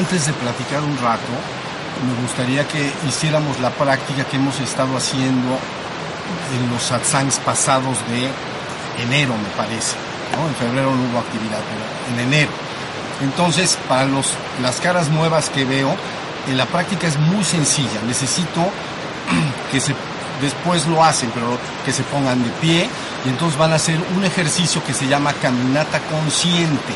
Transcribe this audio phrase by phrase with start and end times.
[0.00, 1.28] Antes de platicar un rato,
[2.08, 5.58] me gustaría que hiciéramos la práctica que hemos estado haciendo
[6.56, 8.30] en los satsangs pasados de
[9.04, 9.96] enero, me parece.
[10.34, 10.48] ¿no?
[10.48, 12.50] En febrero no hubo actividad, pero en enero.
[13.20, 14.28] Entonces, para los,
[14.62, 15.94] las caras nuevas que veo,
[16.48, 18.00] en la práctica es muy sencilla.
[18.06, 18.70] Necesito
[19.70, 19.94] que se,
[20.40, 22.88] después lo hacen, pero que se pongan de pie
[23.26, 26.94] y entonces van a hacer un ejercicio que se llama caminata consciente.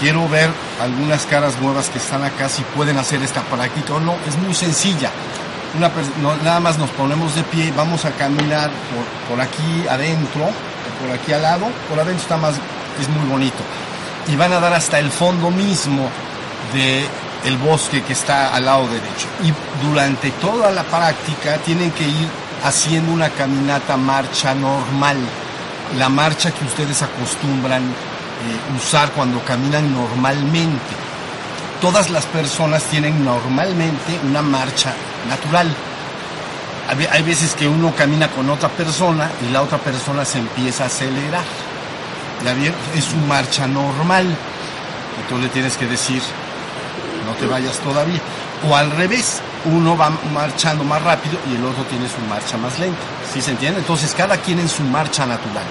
[0.00, 4.14] Quiero ver algunas caras nuevas que están acá si pueden hacer esta práctica o no.
[4.26, 5.10] Es muy sencilla.
[5.76, 5.90] Una,
[6.42, 10.48] nada más nos ponemos de pie, vamos a caminar por, por aquí adentro,
[11.00, 11.66] por aquí al lado.
[11.88, 12.54] Por adentro está más,
[13.00, 13.62] es muy bonito.
[14.28, 16.08] Y van a dar hasta el fondo mismo
[16.72, 17.06] de
[17.54, 19.28] bosque que está al lado derecho.
[19.44, 19.52] Y
[19.86, 22.28] durante toda la práctica tienen que ir
[22.64, 25.16] haciendo una caminata marcha normal,
[25.96, 27.82] la marcha que ustedes acostumbran
[28.46, 30.94] eh, usar cuando caminan normalmente.
[31.80, 34.94] Todas las personas tienen normalmente una marcha
[35.28, 35.68] natural.
[37.10, 40.86] Hay veces que uno camina con otra persona y la otra persona se empieza a
[40.86, 41.44] acelerar.
[42.44, 42.72] ¿Ya bien?
[42.94, 44.24] Es su marcha normal.
[44.26, 46.22] Y tú le tienes que decir,
[47.26, 48.20] no te vayas todavía.
[48.68, 52.78] O al revés, uno va marchando más rápido y el otro tiene su marcha más
[52.78, 53.00] lenta.
[53.32, 53.80] ¿Sí se entiende?
[53.80, 55.64] Entonces cada quien en su marcha natural.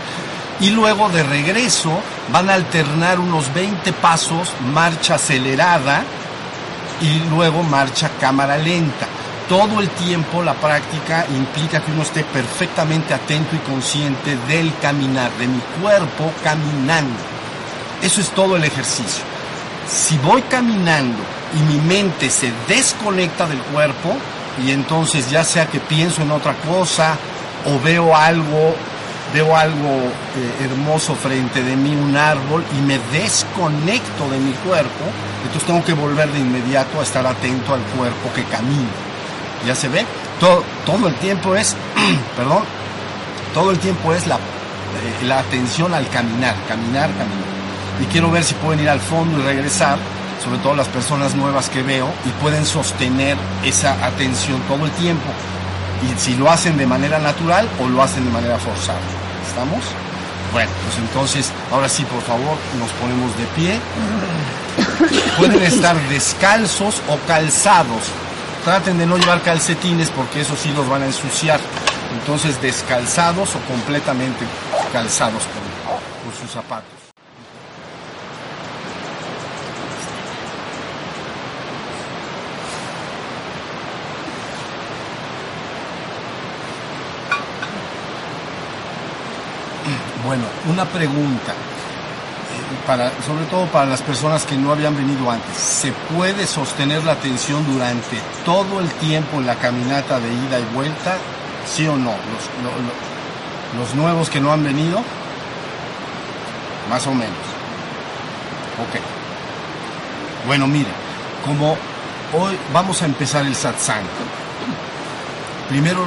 [0.60, 2.00] Y luego de regreso
[2.32, 6.04] van a alternar unos 20 pasos, marcha acelerada
[7.02, 9.08] y luego marcha cámara lenta.
[9.50, 15.32] Todo el tiempo la práctica implica que uno esté perfectamente atento y consciente del caminar,
[15.34, 17.20] de mi cuerpo caminando.
[18.02, 19.24] Eso es todo el ejercicio.
[19.88, 21.22] Si voy caminando
[21.54, 24.16] y mi mente se desconecta del cuerpo
[24.66, 27.16] y entonces ya sea que pienso en otra cosa
[27.66, 28.76] o veo algo
[29.36, 35.04] veo algo eh, hermoso frente de mí, un árbol, y me desconecto de mi cuerpo,
[35.44, 38.88] entonces tengo que volver de inmediato a estar atento al cuerpo que camina.
[39.68, 40.06] ¿Ya se ve?
[40.40, 41.76] Todo, todo el tiempo es,
[42.38, 42.64] perdón,
[43.54, 47.46] todo el tiempo es la, eh, la atención al caminar, caminar, caminar.
[48.02, 49.98] Y quiero ver si pueden ir al fondo y regresar
[50.42, 53.36] sobre todo las personas nuevas que veo, y pueden sostener
[53.66, 55.26] esa atención todo el tiempo.
[56.04, 59.25] Y si lo hacen de manera natural o lo hacen de manera forzada.
[60.52, 63.80] Bueno, pues entonces, ahora sí, por favor, nos ponemos de pie.
[65.38, 68.04] Pueden estar descalzos o calzados.
[68.64, 71.60] Traten de no llevar calcetines porque eso sí los van a ensuciar.
[72.20, 74.46] Entonces, descalzados o completamente
[74.94, 76.95] calzados con sus zapatos.
[90.26, 95.56] Bueno, una pregunta, eh, para, sobre todo para las personas que no habían venido antes.
[95.56, 100.74] ¿Se puede sostener la atención durante todo el tiempo en la caminata de ida y
[100.74, 101.18] vuelta?
[101.68, 102.12] ¿Sí o no?
[102.12, 105.04] Los, lo, lo, los nuevos que no han venido,
[106.90, 107.46] más o menos.
[108.82, 109.00] Ok.
[110.48, 110.90] Bueno, mire,
[111.46, 111.78] como
[112.34, 114.04] hoy vamos a empezar el satsang,
[115.70, 116.06] primero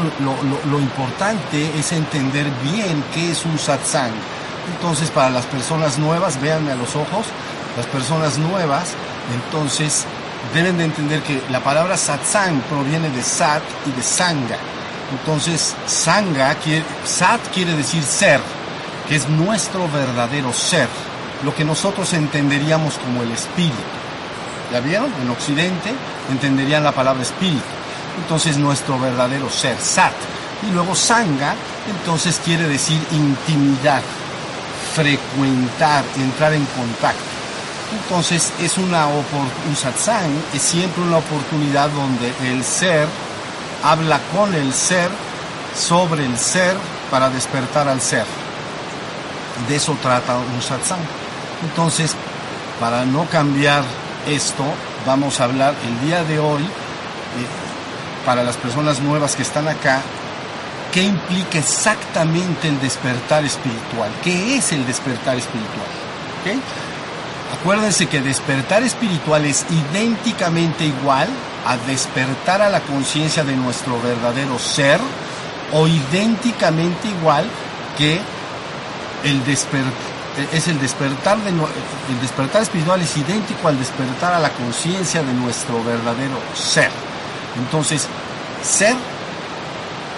[0.70, 4.12] lo, importante es entender bien qué es un satsang.
[4.74, 7.26] Entonces, para las personas nuevas, véanme a los ojos,
[7.76, 8.90] las personas nuevas,
[9.34, 10.04] entonces
[10.54, 14.58] deben de entender que la palabra satsang proviene de sat y de sanga.
[15.10, 18.40] Entonces, sanga, quiere, sat quiere decir ser,
[19.08, 20.88] que es nuestro verdadero ser,
[21.44, 23.74] lo que nosotros entenderíamos como el espíritu.
[24.70, 25.10] ¿Ya vieron?
[25.22, 25.94] En Occidente
[26.30, 27.77] entenderían la palabra espíritu
[28.22, 30.12] entonces nuestro verdadero ser, sat.
[30.66, 31.54] Y luego sanga,
[31.88, 34.02] entonces quiere decir intimidad,
[34.94, 37.22] frecuentar, entrar en contacto.
[38.02, 43.06] Entonces es una un satsang, es siempre una oportunidad donde el ser
[43.82, 45.10] habla con el ser,
[45.74, 46.76] sobre el ser,
[47.10, 48.24] para despertar al ser.
[49.68, 51.00] De eso trata un satsang.
[51.62, 52.14] Entonces,
[52.80, 53.84] para no cambiar
[54.26, 54.64] esto,
[55.06, 56.62] vamos a hablar el día de hoy
[58.28, 60.02] para las personas nuevas que están acá,
[60.92, 65.86] qué implica exactamente el despertar espiritual, qué es el despertar espiritual.
[67.58, 71.26] Acuérdense que despertar espiritual es idénticamente igual
[71.64, 75.00] a despertar a la conciencia de nuestro verdadero ser
[75.72, 77.46] o idénticamente igual
[77.96, 78.20] que
[79.24, 79.42] el
[80.52, 85.32] es el despertar de el despertar espiritual es idéntico al despertar a la conciencia de
[85.32, 87.07] nuestro verdadero ser.
[87.56, 88.06] Entonces,
[88.62, 88.94] ser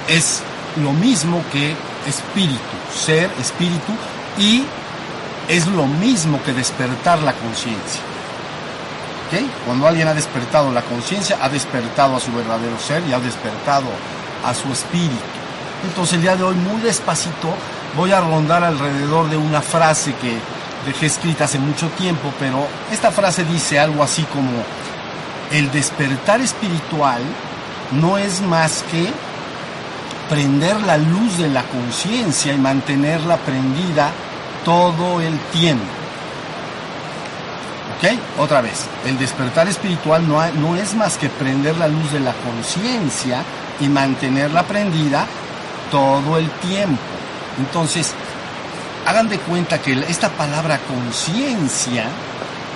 [0.09, 0.43] es
[0.83, 1.75] lo mismo que
[2.07, 2.59] espíritu,
[2.95, 3.93] ser, espíritu,
[4.39, 4.65] y
[5.49, 8.01] es lo mismo que despertar la conciencia.
[9.27, 9.41] ¿Ok?
[9.67, 13.87] Cuando alguien ha despertado la conciencia, ha despertado a su verdadero ser y ha despertado
[14.45, 15.15] a su espíritu.
[15.85, 17.55] Entonces el día de hoy, muy despacito,
[17.97, 20.39] voy a rondar alrededor de una frase que
[20.87, 24.51] dejé escrita hace mucho tiempo, pero esta frase dice algo así como,
[25.51, 27.21] el despertar espiritual
[27.93, 29.09] no es más que
[30.29, 34.11] prender la luz de la conciencia y mantenerla prendida
[34.65, 35.85] todo el tiempo.
[37.97, 38.19] ¿Ok?
[38.39, 42.33] Otra vez, el despertar espiritual no, no es más que prender la luz de la
[42.33, 43.43] conciencia
[43.81, 45.27] y mantenerla prendida
[45.91, 47.03] todo el tiempo.
[47.59, 48.13] Entonces,
[49.07, 52.05] hagan de cuenta que esta palabra conciencia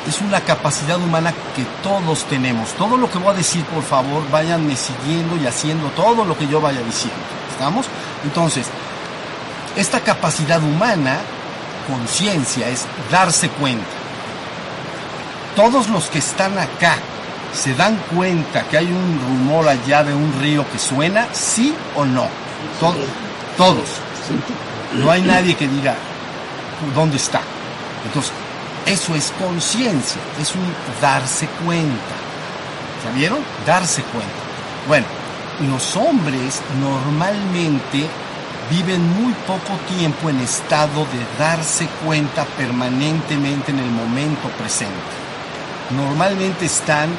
[0.08, 2.70] es una capacidad humana que todos tenemos.
[2.74, 6.46] Todo lo que voy a decir, por favor, váyanme siguiendo y haciendo todo lo que
[6.46, 7.18] yo vaya diciendo.
[7.50, 7.86] ¿Estamos?
[8.22, 8.66] Entonces,
[9.76, 11.18] esta capacidad humana,
[11.88, 13.86] conciencia, es darse cuenta.
[15.56, 16.96] Todos los que están acá
[17.54, 22.04] se dan cuenta que hay un rumor allá de un río que suena, sí o
[22.04, 22.26] no.
[22.80, 23.06] Todos.
[23.56, 23.88] Todos.
[24.94, 25.94] No hay nadie que diga
[26.94, 27.40] dónde está.
[28.04, 28.32] Entonces,
[28.86, 32.14] eso es conciencia, es un darse cuenta.
[33.04, 33.40] ¿Ya vieron?
[33.66, 34.32] Darse cuenta.
[34.86, 35.06] Bueno,
[35.68, 38.06] los hombres normalmente
[38.70, 44.94] viven muy poco tiempo en estado de darse cuenta permanentemente en el momento presente.
[45.96, 47.10] Normalmente están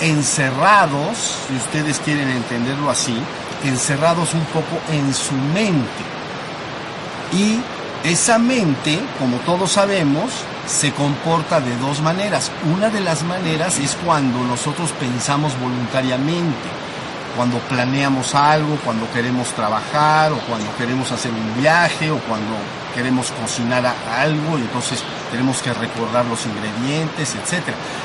[0.00, 3.16] encerrados, si ustedes quieren entenderlo así,
[3.64, 6.02] encerrados un poco en su mente.
[7.32, 7.60] Y
[8.04, 10.30] esa mente, como todos sabemos,
[10.66, 12.50] se comporta de dos maneras.
[12.74, 16.68] Una de las maneras es cuando nosotros pensamos voluntariamente,
[17.36, 22.54] cuando planeamos algo, cuando queremos trabajar o cuando queremos hacer un viaje o cuando
[22.94, 27.62] queremos cocinar algo y entonces tenemos que recordar los ingredientes, etc.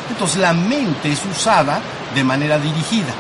[0.10, 1.82] Entonces la mente es usada
[2.14, 3.14] de manera dirigida.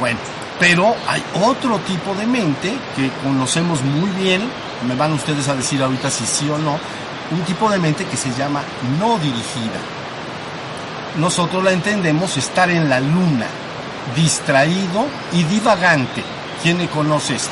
[0.00, 0.18] Bueno,
[0.58, 4.42] pero hay otro tipo de mente que conocemos muy bien,
[4.86, 6.78] me van ustedes a decir ahorita si sí o no,
[7.30, 8.62] un tipo de mente que se llama
[8.98, 9.80] no dirigida.
[11.18, 13.46] Nosotros la entendemos estar en la luna,
[14.14, 16.22] distraído y divagante.
[16.62, 17.50] ¿Quién le conoce esto?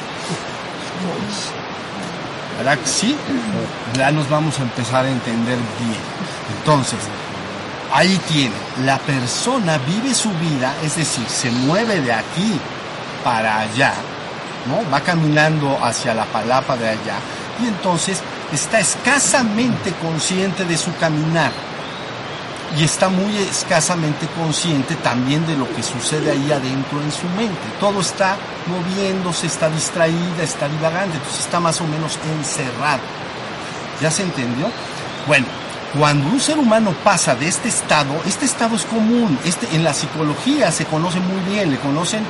[2.58, 3.16] ¿Verdad que sí?
[3.96, 6.00] Ya nos vamos a empezar a entender bien.
[6.58, 6.98] Entonces,
[7.92, 8.54] ahí tiene,
[8.84, 12.60] la persona vive su vida, es decir, se mueve de aquí
[13.24, 13.94] para allá,
[14.92, 17.18] Va caminando hacia la palapa de allá
[17.62, 18.20] y entonces
[18.52, 21.52] está escasamente consciente de su caminar
[22.76, 27.60] y está muy escasamente consciente también de lo que sucede ahí adentro en su mente.
[27.78, 33.02] Todo está moviéndose, está distraída, está divagante, entonces está más o menos encerrado.
[34.00, 34.66] ¿Ya se entendió?
[35.28, 35.46] Bueno,
[35.96, 39.94] cuando un ser humano pasa de este estado, este estado es común, este, en la
[39.94, 42.24] psicología se conoce muy bien, le conocen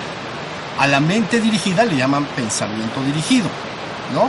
[0.78, 3.49] a la mente dirigida le llaman pensamiento dirigido,
[4.12, 4.28] ¿no?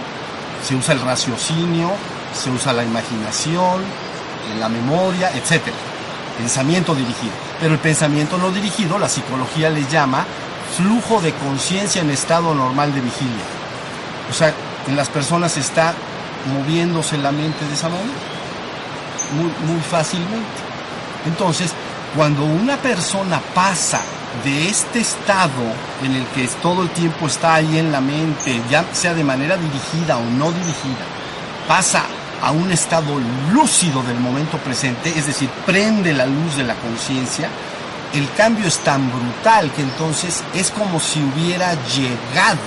[0.64, 1.92] Se usa el raciocinio,
[2.34, 3.82] se usa la imaginación,
[4.60, 5.64] la memoria, etc.
[6.38, 7.34] Pensamiento dirigido.
[7.60, 10.26] Pero el pensamiento no dirigido, la psicología le llama
[10.78, 13.44] flujo de conciencia en estado normal de vigilia.
[14.30, 14.54] O sea,
[14.88, 15.94] en las personas está
[16.54, 18.14] moviéndose la mente de esa manera,
[19.34, 20.66] muy, muy fácilmente.
[21.26, 21.72] Entonces,
[22.16, 24.02] cuando una persona pasa
[24.44, 25.64] de este estado
[26.04, 29.58] en el que todo el tiempo está ahí en la mente, ya sea de manera
[29.58, 31.06] dirigida o no dirigida,
[31.68, 32.04] pasa
[32.42, 33.20] a un estado
[33.52, 37.50] lúcido del momento presente, es decir, prende la luz de la conciencia,
[38.14, 42.60] el cambio es tan brutal que entonces es como si hubiera llegado,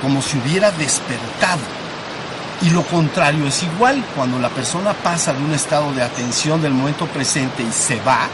[0.00, 1.60] como si hubiera despertado.
[2.62, 6.72] Y lo contrario es igual, cuando la persona pasa de un estado de atención del
[6.72, 8.28] momento presente y se va,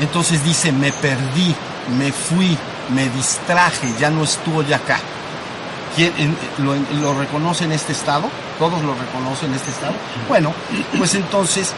[0.00, 1.54] entonces dice, me perdí,
[1.98, 2.56] me fui,
[2.90, 4.98] me distraje, ya no estoy acá.
[5.94, 8.28] ¿Quién, lo, ¿Lo reconoce en este estado?
[8.58, 9.94] ¿Todos lo reconocen en este estado?
[10.28, 10.52] Bueno,
[10.98, 11.72] pues entonces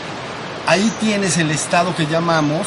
[0.66, 2.66] ahí tienes el estado que llamamos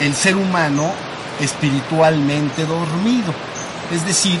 [0.00, 0.92] el ser humano
[1.40, 3.32] espiritualmente dormido.
[3.90, 4.38] Es decir,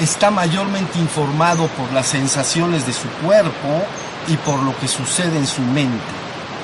[0.00, 3.84] está mayormente informado por las sensaciones de su cuerpo
[4.28, 6.04] y por lo que sucede en su mente.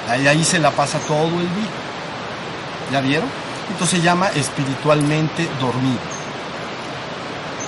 [0.09, 1.88] Ahí, ahí se la pasa todo el día.
[2.93, 3.29] ¿Ya vieron?
[3.71, 6.01] Entonces se llama espiritualmente dormido.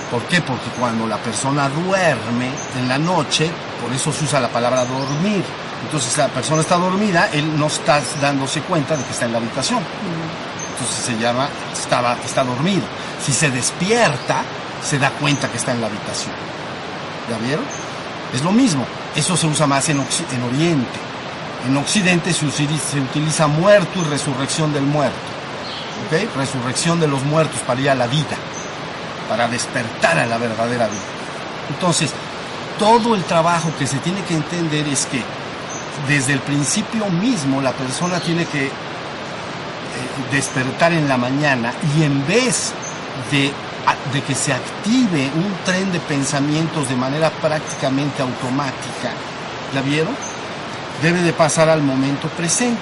[0.09, 0.41] ¿Por qué?
[0.41, 3.49] Porque cuando la persona duerme en la noche,
[3.81, 5.43] por eso se usa la palabra dormir.
[5.83, 9.37] Entonces la persona está dormida, él no está dándose cuenta de que está en la
[9.37, 9.79] habitación.
[10.73, 12.83] Entonces se llama, estaba, está dormido.
[13.23, 14.43] Si se despierta,
[14.83, 16.33] se da cuenta que está en la habitación.
[17.29, 17.65] ¿Ya vieron?
[18.33, 18.85] Es lo mismo.
[19.15, 21.10] Eso se usa más en, en Oriente.
[21.67, 25.15] En Occidente se utiliza, muerto y resurrección del muerto.
[26.07, 26.35] ¿Ok?
[26.35, 28.35] Resurrección de los muertos para ir a la vida,
[29.29, 30.99] para despertar a la verdadera vida.
[31.69, 32.11] Entonces,
[32.79, 35.21] todo el trabajo que se tiene que entender es que
[36.07, 38.71] desde el principio mismo la persona tiene que eh,
[40.31, 42.73] despertar en la mañana y en vez
[43.29, 43.51] de,
[44.13, 49.11] de que se active un tren de pensamientos de manera prácticamente automática,
[49.75, 50.15] ¿la vieron?
[51.01, 52.81] Debe de pasar al momento presente.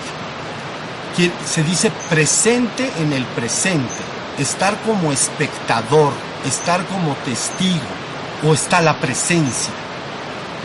[1.46, 3.94] Se dice presente en el presente,
[4.38, 6.14] estar como espectador,
[6.46, 7.80] estar como testigo
[8.48, 9.74] o está la presencia.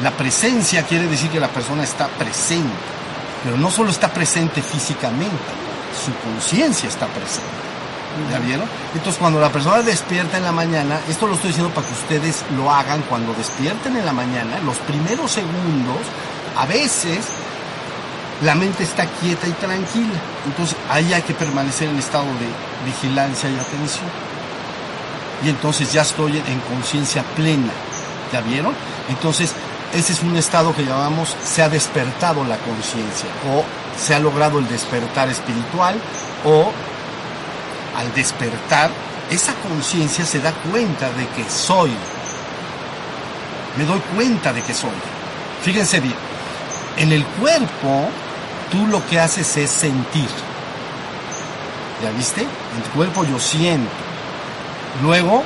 [0.03, 2.75] La presencia quiere decir que la persona está presente,
[3.43, 5.53] pero no solo está presente físicamente,
[6.05, 7.65] su conciencia está presente.
[8.31, 8.69] ¿Ya vieron?
[8.95, 12.45] Entonces cuando la persona despierta en la mañana, esto lo estoy diciendo para que ustedes
[12.57, 15.99] lo hagan cuando despierten en la mañana, los primeros segundos,
[16.57, 17.27] a veces
[18.43, 20.19] la mente está quieta y tranquila.
[20.47, 24.11] Entonces ahí hay que permanecer en estado de vigilancia y atención.
[25.45, 27.73] Y entonces ya estoy en conciencia plena.
[28.33, 28.75] ¿Ya vieron?
[29.09, 29.53] Entonces
[29.93, 33.65] ese es un estado que llamamos se ha despertado la conciencia o
[33.97, 35.95] se ha logrado el despertar espiritual
[36.45, 36.73] o
[37.97, 38.91] al despertar
[39.31, 41.91] esa conciencia se da cuenta de que soy.
[43.79, 44.91] Me doy cuenta de que soy.
[45.63, 46.15] Fíjense bien,
[46.99, 48.09] en el cuerpo
[48.75, 50.29] tú lo que haces es sentir.
[52.03, 52.43] ¿Ya viste?
[52.43, 53.91] En el cuerpo yo siento.
[55.01, 55.45] Luego,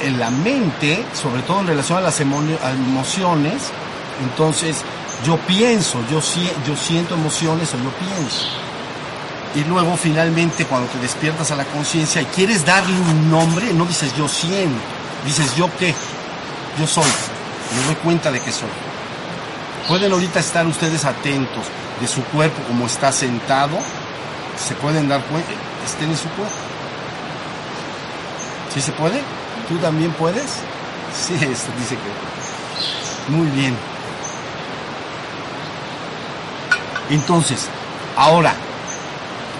[0.00, 3.62] en la mente, sobre todo en relación a las emociones,
[4.22, 4.78] entonces,
[5.24, 6.20] yo pienso, yo,
[6.66, 8.46] yo siento emociones o yo pienso.
[9.54, 13.84] Y luego finalmente cuando te despiertas a la conciencia y quieres darle un nombre, no
[13.84, 14.80] dices yo siento,
[15.24, 15.94] dices yo qué,
[16.76, 18.68] yo soy, me doy cuenta de que soy.
[19.86, 21.62] Pueden ahorita estar ustedes atentos
[22.00, 23.78] de su cuerpo como está sentado,
[24.56, 25.50] se pueden dar cuenta,
[25.84, 26.54] estén en su cuerpo.
[28.72, 29.20] ¿Sí se puede?
[29.68, 30.60] ¿Tú también puedes?
[31.14, 33.32] Sí, dice que.
[33.32, 33.76] Muy bien.
[37.10, 37.68] Entonces,
[38.16, 38.54] ahora,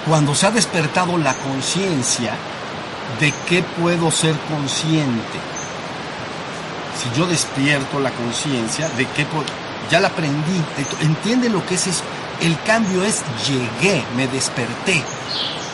[0.07, 2.33] cuando se ha despertado la conciencia,
[3.21, 5.39] ¿de qué puedo ser consciente?
[7.01, 9.45] Si yo despierto la conciencia, ¿de qué puedo?
[9.91, 10.63] Ya la aprendí.
[11.01, 12.03] ¿Entiende lo que es eso?
[12.41, 15.03] El cambio es llegué, me desperté.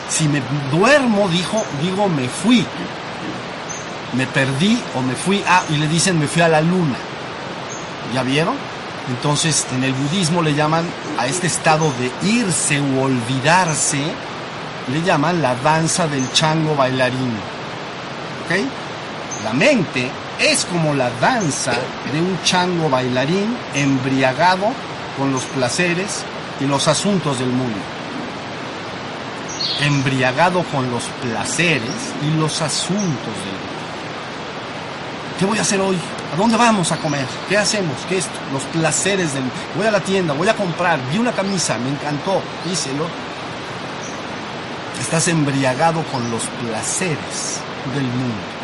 [0.09, 0.41] Si me
[0.71, 2.65] duermo, dijo, digo me fui.
[4.13, 6.97] Me perdí o me fui a, y le dicen me fui a la luna.
[8.13, 8.55] ¿Ya vieron?
[9.09, 10.85] Entonces, en el budismo le llaman
[11.17, 14.03] a este estado de irse u olvidarse,
[14.91, 17.33] le llaman la danza del chango bailarín.
[18.45, 18.65] ¿Ok?
[19.43, 21.71] La mente es como la danza
[22.11, 24.67] de un chango bailarín embriagado
[25.17, 26.23] con los placeres
[26.61, 27.79] y los asuntos del mundo.
[29.81, 33.71] Embriagado con los placeres y los asuntos del mundo.
[35.39, 35.97] ¿Qué voy a hacer hoy?
[36.31, 37.25] ¿A dónde vamos a comer?
[37.49, 37.97] ¿Qué hacemos?
[38.07, 39.43] ¿Qué es Los placeres del...
[39.75, 43.07] Voy a la tienda, voy a comprar, vi una camisa, me encantó, díselo.
[44.99, 47.59] Estás embriagado con los placeres
[47.95, 48.60] del mundo.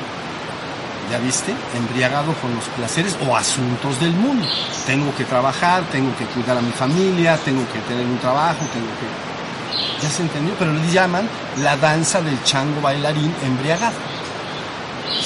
[1.09, 1.53] ¿Ya viste?
[1.75, 4.45] Embriagado con los placeres o asuntos del mundo.
[4.85, 8.87] Tengo que trabajar, tengo que cuidar a mi familia, tengo que tener un trabajo, tengo
[8.99, 10.03] que...
[10.03, 10.53] ¿Ya se entendió?
[10.59, 13.95] Pero le llaman la danza del chango bailarín embriagado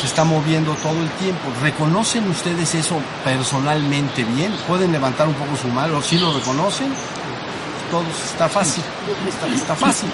[0.02, 1.42] se está moviendo todo el tiempo.
[1.62, 4.52] ¿Reconocen ustedes eso personalmente bien?
[4.68, 6.02] ¿Pueden levantar un poco su mano?
[6.02, 6.92] ¿Sí lo reconocen?
[7.92, 8.84] Todo está fácil,
[9.54, 10.10] está, fácil.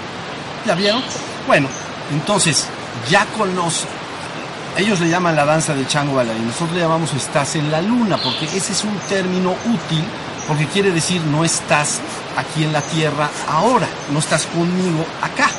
[0.66, 1.02] ¿Ya vieron?
[1.46, 1.68] Bueno,
[2.12, 2.66] entonces,
[3.08, 3.88] ya conocen.
[4.78, 6.46] Ellos le llaman la danza del chango bailarín.
[6.46, 10.04] Nosotros le llamamos estás en la luna, porque ese es un término útil,
[10.46, 12.00] porque quiere decir no estás
[12.36, 15.50] aquí en la tierra ahora, no estás conmigo acá,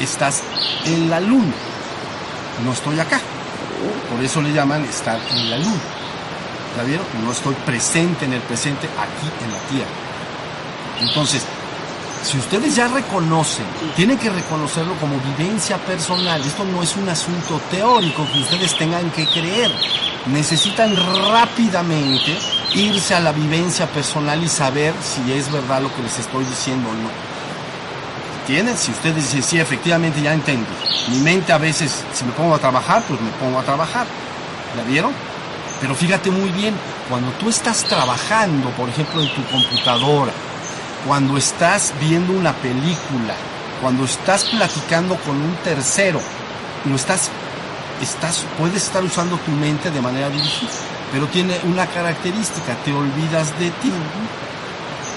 [0.00, 0.42] estás
[0.84, 1.54] en la luna
[2.64, 3.20] no estoy acá.
[4.10, 5.80] Por eso le llaman estar en la luna.
[6.76, 7.06] ¿Ya vieron?
[7.24, 9.90] No estoy presente en el presente aquí en la tierra.
[11.00, 11.42] Entonces,
[12.28, 13.64] si ustedes ya reconocen,
[13.96, 16.38] tienen que reconocerlo como vivencia personal.
[16.42, 19.70] Esto no es un asunto teórico que ustedes tengan que creer.
[20.26, 22.36] Necesitan rápidamente
[22.74, 26.90] irse a la vivencia personal y saber si es verdad lo que les estoy diciendo
[26.90, 27.08] o no.
[28.76, 30.66] Si ustedes dicen, sí, efectivamente ya entendí.
[31.08, 34.06] Mi mente a veces, si me pongo a trabajar, pues me pongo a trabajar.
[34.76, 35.12] ¿La vieron?
[35.80, 36.74] Pero fíjate muy bien,
[37.08, 40.32] cuando tú estás trabajando, por ejemplo, en tu computadora,
[41.08, 43.34] cuando estás viendo una película,
[43.80, 46.20] cuando estás platicando con un tercero,
[46.84, 47.30] no estás,
[48.02, 50.68] estás, puedes estar usando tu mente de manera dirigida.
[51.10, 53.90] pero tiene una característica, te olvidas de ti.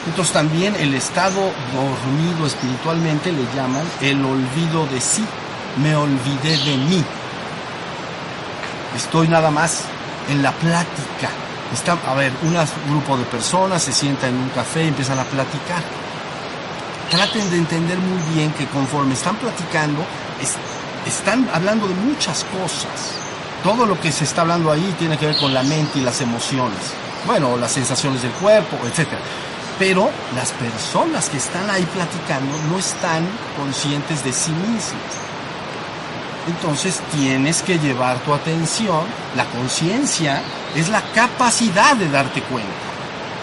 [0.08, 5.26] Entonces también el estado dormido espiritualmente le llaman el olvido de sí.
[5.84, 7.04] Me olvidé de mí.
[8.96, 9.84] Estoy nada más
[10.30, 11.51] en la plática.
[11.74, 12.54] Está, a ver, un
[12.90, 15.84] grupo de personas se sienta en un café y empiezan a platicar.
[17.10, 20.04] Traten de entender muy bien que conforme están platicando,
[21.06, 23.16] están hablando de muchas cosas.
[23.64, 26.20] Todo lo que se está hablando ahí tiene que ver con la mente y las
[26.22, 26.80] emociones.
[27.26, 29.22] Bueno, las sensaciones del cuerpo, etcétera
[29.82, 35.31] pero las personas que están ahí platicando no están conscientes de sí mismas.
[36.48, 39.02] Entonces tienes que llevar tu atención,
[39.36, 40.42] la conciencia
[40.76, 42.70] es la capacidad de darte cuenta.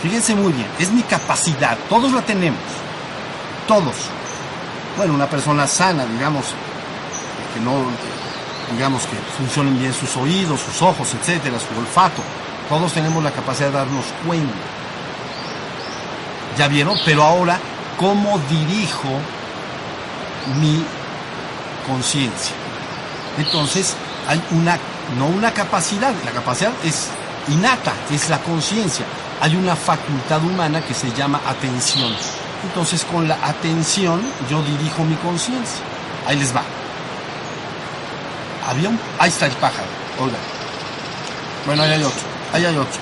[0.02, 2.60] Fíjense muy bien, es mi capacidad, todos la tenemos,
[3.66, 3.94] todos.
[4.96, 6.46] Bueno, una persona sana, digamos,
[7.54, 7.84] que no,
[8.72, 12.22] digamos que funcionen bien sus oídos, sus ojos, etcétera, su olfato,
[12.68, 14.54] todos tenemos la capacidad de darnos cuenta.
[16.56, 16.96] ¿Ya vieron?
[17.04, 17.58] Pero ahora,
[17.96, 19.08] ¿cómo dirijo
[20.60, 20.84] mi
[21.86, 22.67] conciencia?
[23.36, 23.94] Entonces,
[24.26, 24.78] hay una,
[25.18, 27.08] no una capacidad, la capacidad es
[27.48, 29.04] innata, es la conciencia.
[29.40, 32.12] Hay una facultad humana que se llama atención.
[32.64, 34.20] Entonces, con la atención
[34.50, 35.80] yo dirijo mi conciencia.
[36.26, 36.62] Ahí les va.
[38.68, 39.86] Había un, ahí está el pájaro,
[40.20, 40.36] oiga.
[41.64, 42.20] Bueno, ahí hay otro,
[42.52, 43.00] ahí hay otro.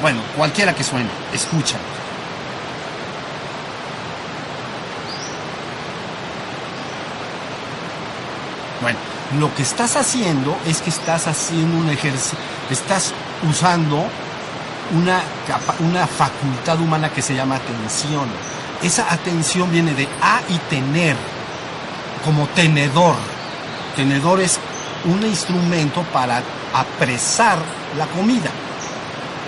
[0.00, 1.76] Bueno, cualquiera que suene, escucha.
[8.80, 8.98] Bueno,
[9.38, 12.38] lo que estás haciendo es que estás haciendo un ejercicio,
[12.70, 13.12] estás
[13.48, 14.04] usando
[14.94, 15.22] una,
[15.80, 18.28] una facultad humana que se llama atención.
[18.82, 21.16] Esa atención viene de a y tener,
[22.24, 23.16] como tenedor.
[23.96, 24.58] Tenedor es
[25.04, 26.42] un instrumento para
[26.74, 27.58] apresar
[27.96, 28.50] la comida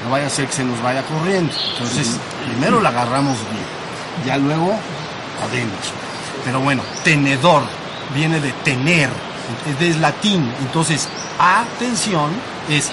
[0.04, 1.52] no vaya a ser que se nos vaya corriendo.
[1.72, 2.16] Entonces,
[2.46, 4.74] primero la agarramos bien, ya luego
[5.42, 5.90] adentro.
[6.44, 7.62] Pero bueno, tenedor
[8.14, 9.08] viene de tener,
[9.80, 10.52] es latín.
[10.60, 12.30] Entonces, atención
[12.68, 12.90] es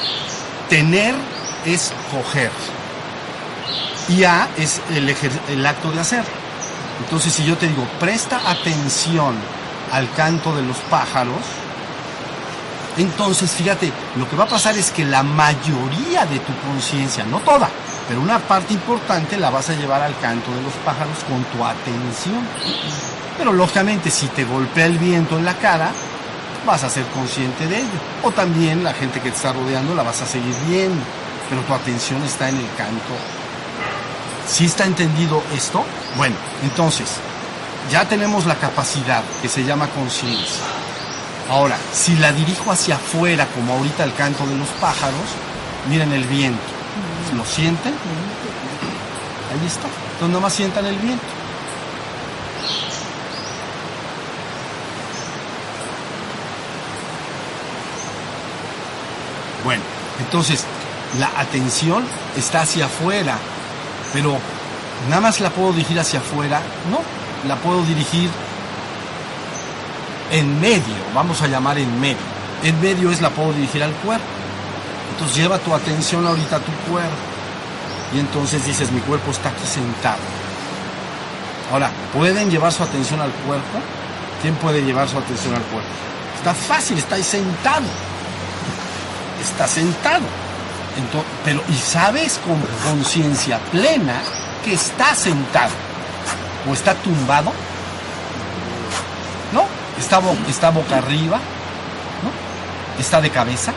[0.69, 1.15] tener,
[1.65, 2.51] es coger.
[4.09, 5.15] Y a es el,
[5.49, 6.23] el acto de hacer.
[7.03, 9.35] Entonces, si yo te digo, presta atención
[9.91, 11.41] al canto de los pájaros,
[12.97, 17.39] entonces, fíjate, lo que va a pasar es que la mayoría de tu conciencia, no
[17.39, 17.69] toda,
[18.07, 21.65] pero una parte importante la vas a llevar al canto de los pájaros con tu
[21.65, 22.45] atención.
[23.37, 25.91] Pero lógicamente, si te golpea el viento en la cara,
[26.65, 27.99] vas a ser consciente de ello.
[28.23, 31.01] O también la gente que te está rodeando la vas a seguir viendo,
[31.49, 33.13] pero tu atención está en el canto.
[34.47, 35.83] ¿Sí está entendido esto?
[36.17, 37.09] Bueno, entonces,
[37.89, 40.63] ya tenemos la capacidad que se llama conciencia
[41.51, 45.19] Ahora, si la dirijo hacia afuera, como ahorita el canto de los pájaros,
[45.89, 46.61] miren el viento.
[47.35, 47.93] ¿Lo sienten?
[49.51, 49.87] Ahí está.
[50.13, 51.25] Entonces nomás sientan el viento.
[59.65, 59.83] Bueno,
[60.31, 60.63] entonces
[61.19, 62.05] la atención
[62.37, 63.37] está hacia afuera,
[64.13, 64.37] pero
[65.09, 67.01] nada más la puedo dirigir hacia afuera, no,
[67.49, 68.29] la puedo dirigir
[70.31, 72.31] en medio, vamos a llamar en medio.
[72.63, 74.23] En medio es la puedo dirigir al cuerpo.
[75.11, 77.11] Entonces lleva tu atención ahorita a tu cuerpo.
[78.15, 80.21] Y entonces dices, mi cuerpo está aquí sentado.
[81.73, 83.79] Ahora, ¿pueden llevar su atención al cuerpo?
[84.41, 85.89] ¿Quién puede llevar su atención al cuerpo?
[86.37, 88.10] Está fácil, está ahí sentado.
[89.41, 90.25] Está sentado.
[90.97, 94.21] Entonces, pero, y sabes con conciencia plena
[94.63, 95.71] que está sentado
[96.69, 97.51] o está tumbado
[100.47, 101.37] está, boca arriba,
[102.23, 102.99] ¿no?
[102.99, 103.73] Está de cabeza.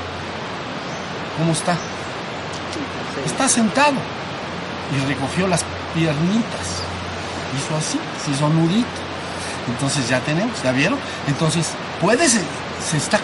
[1.39, 1.77] ¿Cómo está?
[3.25, 3.97] Está sentado
[4.95, 6.83] y recogió las piernitas.
[7.57, 8.87] Hizo así, se hizo nudito.
[9.69, 10.99] Entonces ya tenemos, ¿ya vieron?
[11.27, 12.41] Entonces, puedes,
[12.85, 13.19] se está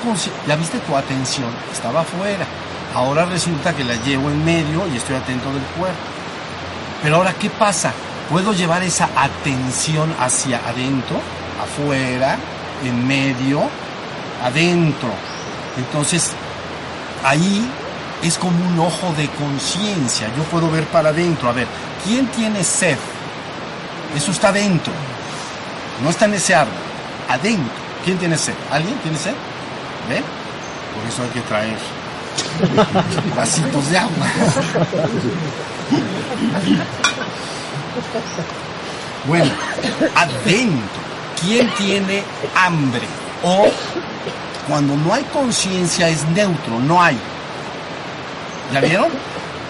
[0.46, 2.46] ya viste tu atención, estaba afuera.
[2.94, 5.98] Ahora resulta que la llevo en medio y estoy atento del cuerpo.
[7.02, 7.92] Pero ahora, ¿qué pasa?
[8.30, 11.20] Puedo llevar esa atención hacia adentro,
[11.62, 12.36] afuera,
[12.84, 13.62] en medio,
[14.42, 15.10] adentro.
[15.76, 16.32] Entonces,
[17.24, 17.64] ahí
[18.22, 20.28] es como un ojo de conciencia.
[20.36, 21.48] Yo puedo ver para adentro.
[21.48, 21.66] A ver,
[22.04, 22.98] ¿quién tiene sed?
[24.16, 24.92] Eso está adentro.
[26.02, 26.74] No está en ese árbol.
[27.28, 27.80] Adentro.
[28.04, 28.54] ¿Quién tiene sed?
[28.70, 29.34] ¿Alguien tiene sed?
[30.10, 30.22] ¿Ve?
[30.92, 31.78] Por eso hay que traer
[33.36, 34.26] vasitos de agua.
[39.24, 39.52] bueno,
[40.16, 41.00] adentro
[41.40, 42.24] quién tiene
[42.56, 43.06] hambre
[43.44, 43.68] o
[44.66, 47.16] Cuando no hay conciencia es neutro, no hay.
[48.72, 49.10] ¿Ya vieron?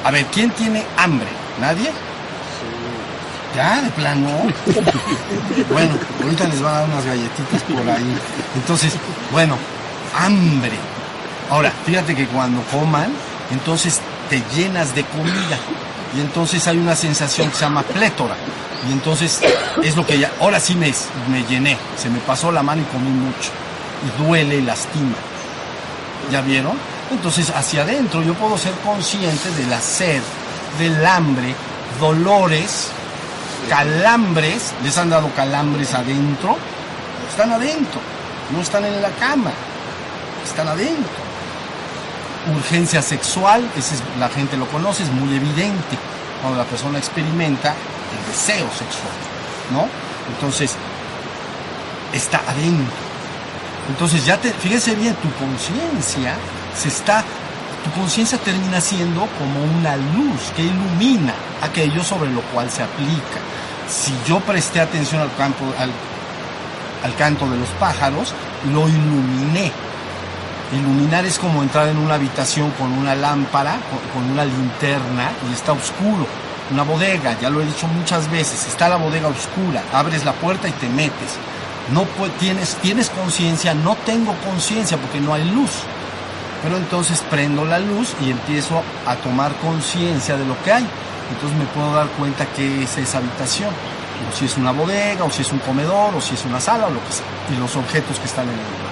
[0.04, 1.28] A ver, ¿quién tiene hambre?
[1.60, 1.90] ¿Nadie?
[3.54, 4.28] Ya, de plano.
[5.70, 8.16] Bueno, ahorita les va a dar unas galletitas por ahí.
[8.56, 8.94] Entonces,
[9.32, 9.56] bueno,
[10.14, 10.72] hambre.
[11.50, 13.12] Ahora, fíjate que cuando coman,
[13.50, 15.58] entonces te llenas de comida.
[16.16, 18.36] Y entonces hay una sensación que se llama plétora.
[18.88, 19.40] Y entonces
[19.82, 20.92] es lo que ya, ahora sí me,
[21.28, 23.50] me llené, se me pasó la mano y comí mucho.
[24.06, 25.16] Y duele y lastima.
[26.30, 26.76] ¿Ya vieron?
[27.10, 30.22] Entonces hacia adentro yo puedo ser consciente de la sed,
[30.78, 31.54] del hambre,
[32.00, 32.88] dolores,
[33.68, 34.72] calambres.
[34.82, 36.56] ¿Les han dado calambres adentro?
[37.28, 38.00] Están adentro,
[38.52, 39.52] no están en la cama,
[40.44, 41.30] están adentro.
[42.54, 43.68] Urgencia sexual,
[44.18, 45.98] la gente lo conoce, es muy evidente
[46.40, 49.12] cuando la persona experimenta el deseo sexual,
[49.72, 49.86] ¿no?
[50.34, 50.74] Entonces,
[52.12, 53.10] está adentro.
[53.88, 56.34] Entonces ya te, fíjese bien, tu conciencia
[56.76, 57.24] se está,
[57.84, 63.40] tu conciencia termina siendo como una luz que ilumina aquello sobre lo cual se aplica.
[63.88, 65.90] Si yo presté atención al campo, al,
[67.04, 68.32] al canto de los pájaros,
[68.72, 69.72] lo iluminé.
[70.72, 73.78] Iluminar es como entrar en una habitación con una lámpara,
[74.12, 76.26] con, una linterna y está oscuro
[76.70, 80.68] una bodega, ya lo he dicho muchas veces, está la bodega oscura, abres la puerta
[80.68, 81.36] y te metes.
[81.92, 82.06] No
[82.38, 85.70] tienes tienes conciencia, no tengo conciencia porque no hay luz.
[86.62, 90.86] Pero entonces prendo la luz y empiezo a tomar conciencia de lo que hay.
[91.32, 93.70] Entonces me puedo dar cuenta que es esa habitación.
[93.70, 96.86] O si es una bodega, o si es un comedor, o si es una sala,
[96.86, 97.26] o lo que sea.
[97.52, 98.89] Y los objetos que están en el lugar.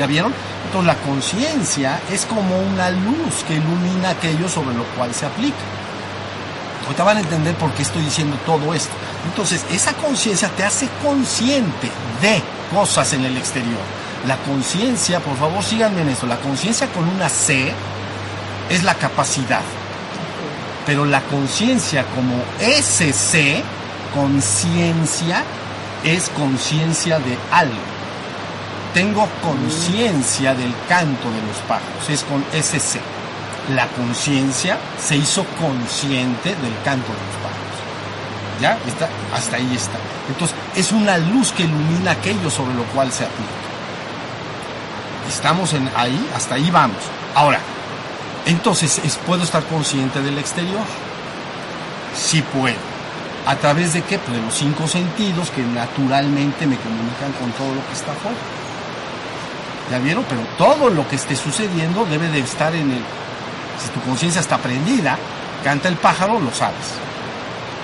[0.00, 0.32] ¿Ya vieron?
[0.64, 5.58] Entonces la conciencia es como una luz que ilumina aquello sobre lo cual se aplica.
[6.86, 8.94] Ahorita van a entender por qué estoy diciendo todo esto.
[9.26, 11.90] Entonces, esa conciencia te hace consciente
[12.22, 12.42] de
[12.74, 13.78] cosas en el exterior.
[14.26, 16.26] La conciencia, por favor, síganme en esto.
[16.26, 17.70] La conciencia con una C
[18.70, 19.60] es la capacidad.
[20.86, 23.62] Pero la conciencia como SC,
[24.14, 25.44] conciencia,
[26.04, 27.99] es conciencia de algo.
[28.94, 33.00] Tengo conciencia del canto de los pájaros, es con SC
[33.74, 37.60] la conciencia se hizo consciente del canto de los pájaros.
[38.60, 38.78] ¿Ya?
[38.86, 39.98] Está, hasta ahí está.
[40.28, 43.50] Entonces, es una luz que ilumina aquello sobre lo cual se aplica.
[45.28, 46.98] Estamos en ahí, hasta ahí vamos.
[47.34, 47.60] Ahora,
[48.46, 50.84] entonces, ¿puedo estar consciente del exterior?
[52.16, 52.90] Sí puedo.
[53.46, 54.18] ¿A través de qué?
[54.18, 58.59] Pues de los cinco sentidos que naturalmente me comunican con todo lo que está afuera.
[59.90, 60.24] ¿Ya vieron?
[60.28, 63.02] Pero todo lo que esté sucediendo debe de estar en el
[63.82, 65.16] si tu conciencia está prendida,
[65.64, 66.94] canta el pájaro, lo sabes.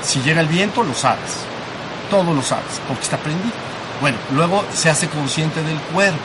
[0.03, 1.45] Si llega el viento, lo sabes.
[2.11, 3.55] Todo lo sabes, porque está prendido.
[4.01, 6.19] Bueno, luego se hace consciente del cuerpo.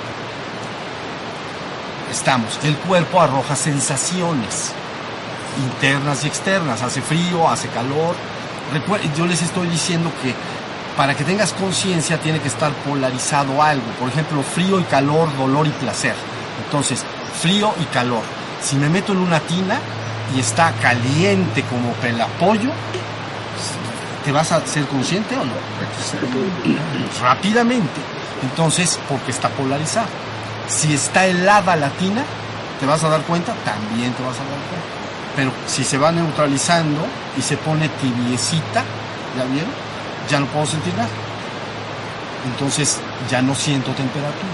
[2.12, 4.74] Estamos, el cuerpo arroja sensaciones
[5.58, 8.16] internas y externas, hace frío, hace calor.
[9.18, 10.34] Yo les estoy diciendo que
[11.02, 13.88] para que tengas conciencia tiene que estar polarizado algo.
[14.00, 16.14] Por ejemplo, frío y calor, dolor y placer.
[16.64, 17.04] Entonces,
[17.42, 18.22] frío y calor
[18.62, 19.80] si me meto en una tina
[20.36, 22.70] y está caliente como pelapollo,
[24.24, 25.54] ¿te vas a ser consciente o no?
[27.20, 28.00] Rápidamente.
[28.44, 30.06] Entonces, porque está polarizado.
[30.68, 32.24] Si está helada la tina,
[32.80, 33.56] ¿te vas a dar cuenta?
[33.66, 34.88] También te vas a dar cuenta.
[35.36, 38.84] Pero si se va neutralizando y se pone tibiecita,
[39.36, 39.91] ¿ya vieron?
[40.30, 41.10] Ya no puedo sentir nada.
[42.46, 44.50] Entonces ya no siento temperatura.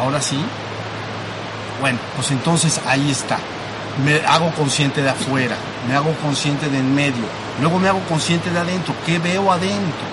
[0.00, 0.40] Ahora sí,
[1.80, 3.38] bueno, pues entonces ahí está.
[4.04, 5.56] Me hago consciente de afuera,
[5.88, 7.24] me hago consciente de en medio,
[7.60, 8.94] luego me hago consciente de adentro.
[9.04, 10.06] ¿Qué veo adentro?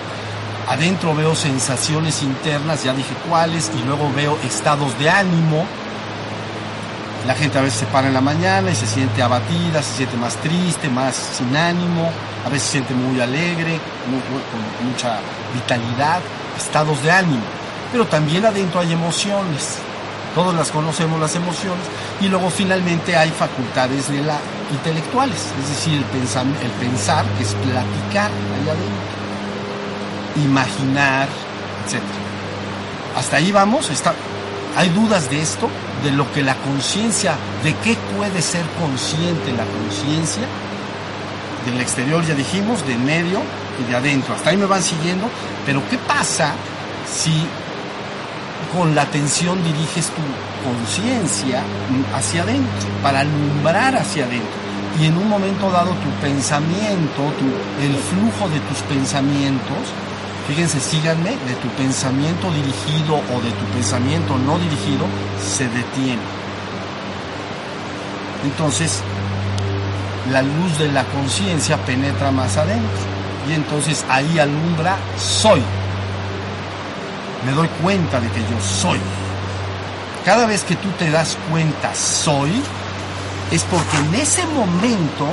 [0.68, 5.64] Adentro veo sensaciones internas, ya dije cuáles, y luego veo estados de ánimo.
[7.26, 10.16] La gente a veces se para en la mañana y se siente abatida, se siente
[10.16, 12.08] más triste, más sin ánimo,
[12.44, 15.18] a veces se siente muy alegre, con mucha
[15.52, 16.20] vitalidad,
[16.56, 17.42] estados de ánimo.
[17.90, 19.78] Pero también adentro hay emociones,
[20.36, 21.84] todos las conocemos las emociones,
[22.20, 24.38] y luego finalmente hay facultades de la,
[24.70, 31.28] intelectuales, es decir, el pensar, el pensar que es platicar allá adentro, imaginar,
[31.86, 32.00] etc.
[33.16, 34.14] Hasta ahí vamos, está,
[34.76, 35.68] hay dudas de esto,
[36.06, 40.44] de lo que la conciencia, de qué puede ser consciente la conciencia,
[41.66, 43.40] del exterior ya dijimos, del medio
[43.80, 44.34] y de adentro.
[44.34, 45.28] Hasta ahí me van siguiendo,
[45.66, 46.54] pero ¿qué pasa
[47.10, 47.32] si
[48.72, 50.22] con la atención diriges tu
[50.62, 51.62] conciencia
[52.14, 54.66] hacia adentro, para alumbrar hacia adentro.
[55.00, 57.46] Y en un momento dado tu pensamiento, tu,
[57.82, 59.92] el flujo de tus pensamientos
[60.46, 65.06] fíjense, síganme, de tu pensamiento dirigido o de tu pensamiento no dirigido,
[65.40, 66.22] se detiene.
[68.44, 69.02] Entonces,
[70.30, 73.16] la luz de la conciencia penetra más adentro
[73.48, 75.62] y entonces ahí alumbra soy.
[77.44, 78.98] Me doy cuenta de que yo soy.
[80.24, 82.50] Cada vez que tú te das cuenta soy,
[83.52, 85.28] es porque en ese momento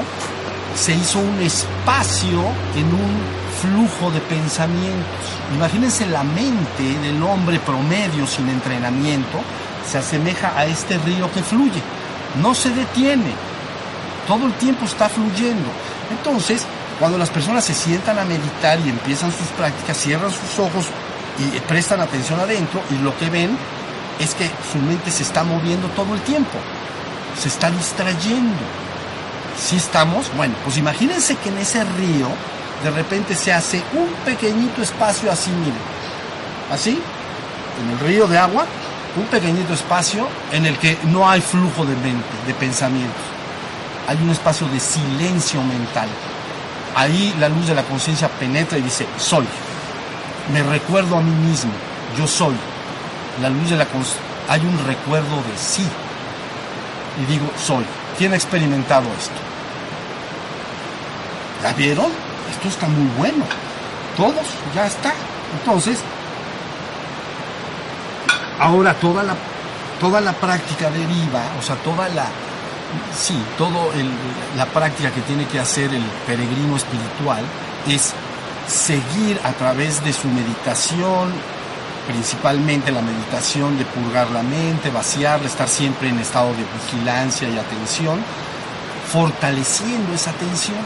[0.76, 2.39] se hizo un espacio
[2.76, 5.26] en un flujo de pensamientos.
[5.56, 9.39] Imagínense la mente del hombre promedio sin entrenamiento
[9.89, 11.82] se asemeja a este río que fluye,
[12.41, 13.32] no se detiene,
[14.28, 15.69] todo el tiempo está fluyendo.
[16.10, 16.65] Entonces,
[16.99, 20.86] cuando las personas se sientan a meditar y empiezan sus prácticas, cierran sus ojos
[21.39, 23.58] y prestan atención adentro y lo que ven
[24.19, 26.58] es que su mente se está moviendo todo el tiempo,
[27.39, 28.63] se está distrayendo.
[29.60, 32.30] Si estamos, bueno, pues imagínense que en ese río
[32.84, 35.74] de repente se hace un pequeñito espacio así, miren,
[36.72, 37.00] así,
[37.82, 38.65] en el río de agua,
[39.15, 43.22] un pequeñito espacio en el que no hay flujo de mente, de pensamientos.
[44.08, 46.08] Hay un espacio de silencio mental.
[46.96, 49.46] Ahí la luz de la conciencia penetra y dice, soy.
[50.52, 51.72] Me recuerdo a mí mismo,
[52.17, 52.56] yo soy.
[53.41, 55.88] La luz de la conciencia, hay un recuerdo de sí.
[57.22, 57.86] Y digo, soy.
[58.17, 59.39] ¿Quién ha experimentado esto?
[61.63, 62.23] ¿Ya vieron?
[62.51, 63.45] Esto está muy bueno.
[64.17, 65.13] Todos, ya está.
[65.60, 65.99] Entonces,
[68.60, 69.36] ahora toda la,
[69.99, 72.25] toda la práctica deriva, o sea, toda la,
[73.17, 73.91] sí, todo
[74.58, 77.43] la práctica que tiene que hacer el peregrino espiritual
[77.88, 78.13] es
[78.67, 81.32] seguir a través de su meditación,
[82.08, 87.58] principalmente la meditación de purgar la mente, vaciarla, estar siempre en estado de vigilancia y
[87.58, 88.19] atención,
[89.12, 90.79] fortaleciendo esa atención,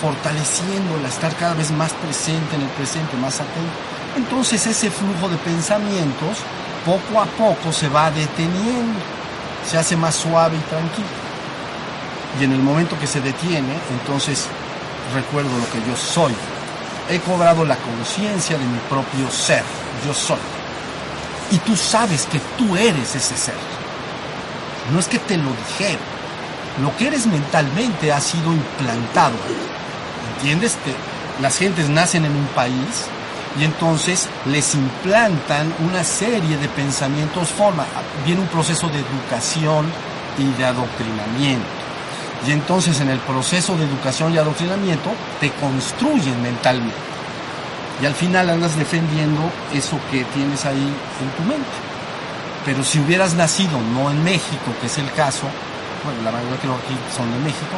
[0.00, 3.72] fortaleciéndola, estar cada vez más presente en el presente, más atento.
[4.16, 6.38] Entonces ese flujo de pensamientos
[6.84, 8.98] poco a poco se va deteniendo,
[9.68, 11.08] se hace más suave y tranquilo.
[12.40, 14.46] Y en el momento que se detiene, entonces
[15.14, 16.32] recuerdo lo que yo soy.
[17.08, 19.62] He cobrado la conciencia de mi propio ser,
[20.04, 20.38] yo soy.
[21.50, 23.54] Y tú sabes que tú eres ese ser.
[24.92, 26.16] No es que te lo dijeron.
[26.82, 29.36] Lo que eres mentalmente ha sido implantado.
[30.36, 30.76] ¿Entiendes?
[31.40, 33.06] Las gentes nacen en un país
[33.58, 37.84] y entonces les implantan una serie de pensamientos, forma,
[38.24, 39.86] viene un proceso de educación
[40.38, 41.66] y de adoctrinamiento.
[42.46, 46.94] Y entonces en el proceso de educación y adoctrinamiento te construyen mentalmente.
[48.02, 49.40] Y al final andas defendiendo
[49.72, 51.76] eso que tienes ahí en tu mente.
[52.66, 55.46] Pero si hubieras nacido no en México, que es el caso,
[56.04, 57.76] bueno, la mayoría creo que son de México,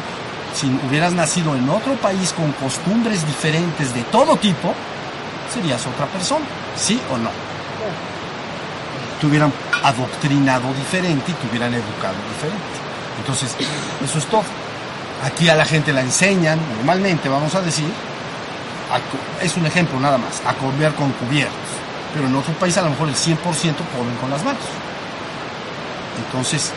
[0.55, 4.75] si hubieras nacido en otro país con costumbres diferentes de todo tipo,
[5.53, 6.45] serías otra persona,
[6.77, 7.31] ¿sí o no?
[9.21, 12.79] Te hubieran adoctrinado diferente y te hubieran educado diferente.
[13.19, 13.55] Entonces,
[14.03, 14.45] eso es todo.
[15.25, 17.91] Aquí a la gente la enseñan, normalmente vamos a decir,
[19.43, 21.57] es un ejemplo nada más, a comer con cubiertos.
[22.15, 24.63] Pero en otro país a lo mejor el 100% comen con las manos.
[26.27, 26.73] Entonces,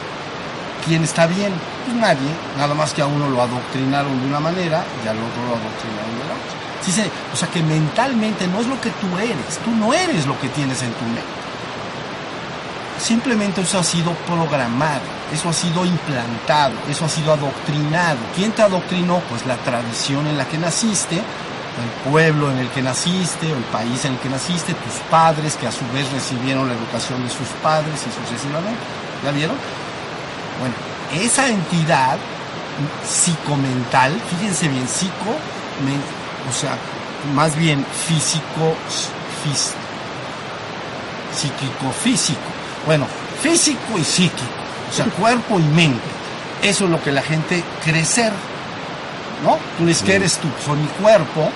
[0.86, 1.54] ¿quién está bien?
[1.86, 5.44] Pues nadie, nada más que a uno lo adoctrinaron de una manera y al otro
[5.48, 6.62] lo adoctrinaron de la otra.
[6.82, 6.92] Sí,
[7.32, 10.50] o sea que mentalmente no es lo que tú eres, tú no eres lo que
[10.50, 11.42] tienes en tu mente.
[13.00, 15.02] Simplemente eso ha sido programado,
[15.34, 18.20] eso ha sido implantado, eso ha sido adoctrinado.
[18.36, 19.20] ¿Quién te adoctrinó?
[19.30, 24.06] Pues la tradición en la que naciste, el pueblo en el que naciste, el país
[24.06, 27.48] en el que naciste, tus padres que a su vez recibieron la educación de sus
[27.64, 28.82] padres y sucesivamente.
[29.24, 29.56] ¿Ya vieron?
[30.62, 30.76] Bueno,
[31.26, 32.20] esa entidad
[33.04, 35.36] psicomental, fíjense bien, psico,
[36.48, 36.78] o sea,
[37.34, 38.76] más bien físico,
[41.36, 42.40] psíquico, físico.
[42.86, 43.08] Bueno,
[43.42, 46.00] físico y psíquico, o sea, cuerpo y mente.
[46.62, 48.32] Eso es lo que la gente cree ser,
[49.44, 49.58] ¿no?
[49.80, 51.50] Tú dices que eres tú, soy mi cuerpo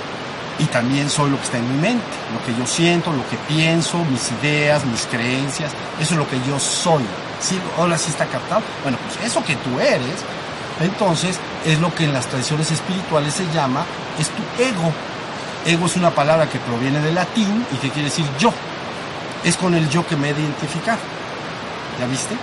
[0.58, 3.38] y también soy lo que está en mi mente, lo que yo siento, lo que
[3.48, 7.04] pienso, mis ideas, mis creencias, eso es lo que yo soy.
[7.40, 7.60] ¿Sí?
[7.78, 8.62] Ahora sí está captado.
[8.84, 10.24] Bueno, pues eso que tú eres,
[10.80, 13.86] entonces es lo que en las tradiciones espirituales se llama,
[14.20, 14.92] es tu ego.
[15.66, 18.54] Ego es una palabra que proviene del latín y que quiere decir yo.
[19.44, 20.98] Es con el yo que me he de identificar.
[22.00, 22.36] ¿Ya viste?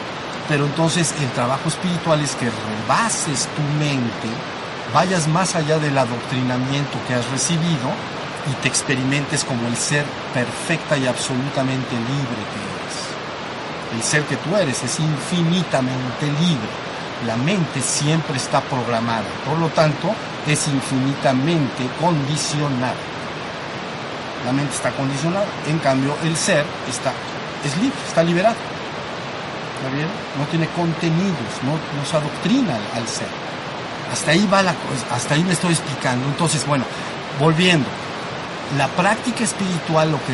[0.49, 4.29] Pero entonces el trabajo espiritual es que rebases tu mente,
[4.93, 7.91] vayas más allá del adoctrinamiento que has recibido
[8.51, 13.12] y te experimentes como el ser perfecta y absolutamente libre que eres.
[13.95, 16.69] El ser que tú eres es infinitamente libre.
[17.27, 20.13] La mente siempre está programada, por lo tanto
[20.47, 22.95] es infinitamente condicionada.
[24.45, 25.47] La mente está condicionada.
[25.69, 27.13] En cambio, el ser está,
[27.65, 28.57] es libre, está liberado.
[29.77, 30.09] ¿Está bien?
[30.39, 33.29] No tiene contenidos, no, no se adoctrina al, ser.
[34.13, 34.75] Hasta ahí va la
[35.13, 36.27] hasta ahí me estoy explicando.
[36.27, 36.85] Entonces, bueno,
[37.39, 37.89] volviendo.
[38.77, 40.33] La práctica espiritual lo que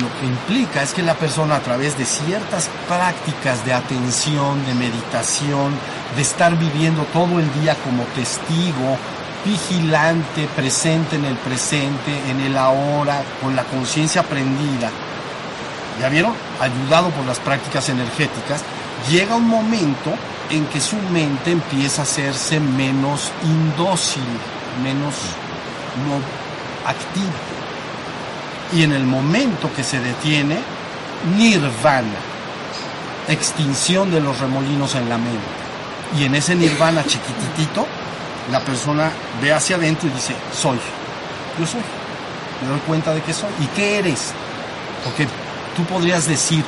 [0.00, 4.74] lo que implica es que la persona a través de ciertas prácticas de atención, de
[4.74, 5.72] meditación,
[6.16, 8.98] de estar viviendo todo el día como testigo,
[9.44, 14.90] vigilante, presente en el presente, en el ahora, con la conciencia prendida,
[16.00, 16.32] ¿ya vieron?
[16.60, 18.62] Ayudado por las prácticas energéticas,
[19.10, 20.14] llega un momento
[20.50, 24.22] en que su mente empieza a hacerse menos indócil,
[24.82, 25.14] menos
[26.06, 26.16] no
[26.88, 27.53] activa
[28.72, 30.58] y en el momento que se detiene,
[31.36, 32.18] nirvana,
[33.28, 35.38] extinción de los remolinos en la mente.
[36.18, 37.86] Y en ese nirvana chiquititito,
[38.50, 40.78] la persona ve hacia adentro y dice, soy,
[41.58, 41.80] yo soy,
[42.62, 43.50] me doy cuenta de que soy.
[43.60, 44.32] ¿Y qué eres?
[45.04, 45.26] Porque
[45.76, 46.64] tú podrías decir,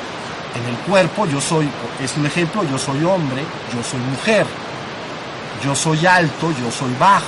[0.54, 1.68] en el cuerpo yo soy,
[2.02, 3.42] es un ejemplo, yo soy hombre,
[3.74, 4.46] yo soy mujer,
[5.62, 7.26] yo soy alto, yo soy bajo,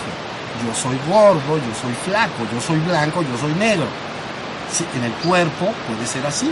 [0.66, 3.86] yo soy gordo, yo soy flaco, yo soy blanco, yo soy negro
[4.94, 6.50] En el cuerpo puede ser así,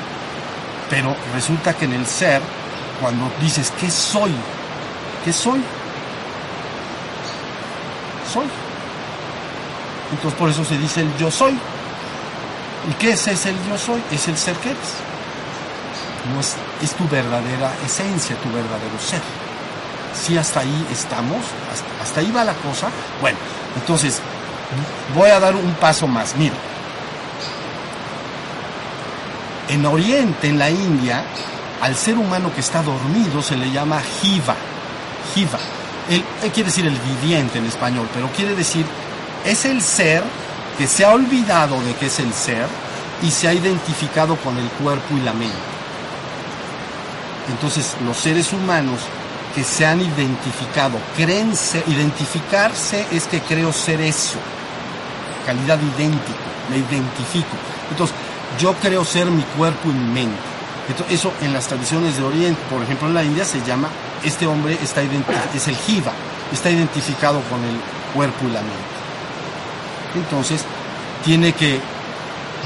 [0.89, 2.41] pero resulta que en el ser,
[3.01, 4.33] cuando dices, ¿qué soy?
[5.25, 5.63] ¿Qué soy?
[8.33, 8.47] Soy.
[10.13, 11.53] Entonces por eso se dice el yo soy.
[12.91, 14.03] ¿Y qué es el yo soy?
[14.11, 14.95] Es el ser que eres.
[16.33, 19.21] No es, es tu verdadera esencia, tu verdadero ser.
[20.15, 22.89] Si hasta ahí estamos, hasta, hasta ahí va la cosa.
[23.21, 23.39] Bueno,
[23.77, 24.21] entonces
[25.15, 26.35] voy a dar un paso más.
[26.37, 26.55] Mira,
[29.69, 31.25] en Oriente, en la India,
[31.81, 34.57] al ser humano que está dormido se le llama jiva.
[35.35, 35.59] Jiva.
[36.09, 38.87] Él, quiere decir el viviente en español, pero quiere decir
[39.45, 40.23] es el ser
[40.79, 42.67] que se ha olvidado de que es el ser
[43.23, 45.57] y se ha identificado con el cuerpo y la mente.
[47.49, 49.01] Entonces, los seres humanos
[49.55, 51.53] que se han identificado, creen
[51.87, 54.39] identificarse es que creo ser eso,
[55.47, 57.57] calidad idéntico, me identifico.
[57.91, 58.17] Entonces,
[58.61, 60.39] yo creo ser mi cuerpo y mi mente.
[61.11, 63.89] eso en las tradiciones de Oriente, por ejemplo en la India se llama,
[64.25, 66.13] este hombre está es el jiva,
[66.53, 67.77] está identificado con el
[68.15, 68.97] cuerpo y la mente.
[70.15, 70.65] Entonces,
[71.25, 71.81] tiene que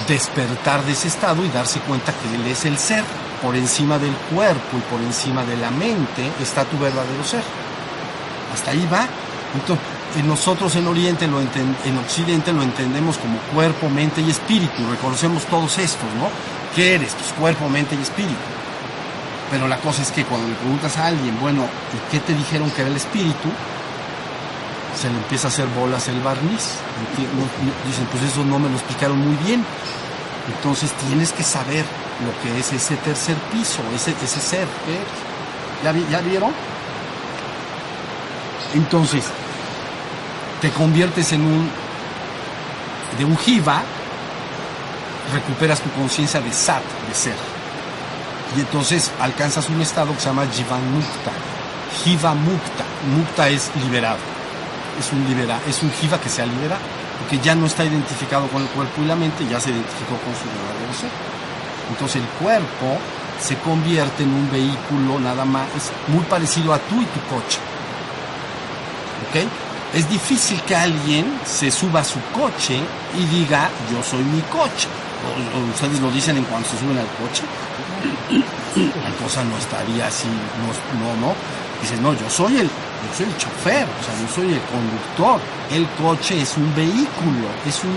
[0.06, 3.04] despertar de ese estado y darse cuenta que él es el ser.
[3.42, 7.42] Por encima del cuerpo y por encima de la mente está tu verdadero ser.
[8.52, 9.06] Hasta ahí va.
[9.54, 9.84] Entonces,
[10.24, 15.78] nosotros en Oriente, lo en Occidente lo entendemos como cuerpo, mente y espíritu, reconocemos todos
[15.78, 16.28] estos, ¿no?
[16.74, 17.14] ¿Qué eres?
[17.14, 18.34] Pues cuerpo, mente y espíritu.
[19.50, 22.70] Pero la cosa es que cuando le preguntas a alguien, bueno, ¿y qué te dijeron
[22.70, 23.48] que era el espíritu?
[25.00, 26.76] Se le empieza a hacer bolas el barniz.
[27.86, 29.64] Dicen, pues eso no me lo explicaron muy bien.
[30.54, 31.84] Entonces tienes que saber
[32.24, 34.66] lo que es ese tercer piso, ese, ese ser.
[35.82, 36.52] ¿Ya, ¿Ya vieron?
[38.74, 39.24] Entonces,
[40.60, 41.70] te conviertes en un,
[43.18, 43.82] de un jiva,
[45.32, 47.36] recuperas tu conciencia de sat, de ser.
[48.56, 51.32] Y entonces alcanzas un estado que se llama Jivan Mukta.
[52.02, 52.84] Jiva Mukta.
[53.16, 54.18] Mukta es liberado.
[54.98, 55.24] Es un,
[55.66, 56.80] es un jiva que se ha liberado,
[57.20, 60.34] porque ya no está identificado con el cuerpo y la mente, ya se identificó con
[60.34, 61.10] su verdadero ser.
[61.88, 62.98] Entonces el cuerpo
[63.40, 67.58] se convierte en un vehículo nada más, es muy parecido a tú y tu coche.
[69.30, 69.59] ¿Ok?
[69.94, 72.78] Es difícil que alguien se suba a su coche
[73.18, 74.88] y diga, yo soy mi coche.
[75.26, 77.42] O, ustedes lo dicen en cuanto se suben al coche.
[79.02, 81.34] La cosa no estaría así, no, no, no.
[81.82, 85.40] Dicen, no, yo soy el, yo soy el chofer, o sea, yo soy el conductor.
[85.72, 87.96] El coche es un vehículo, es un,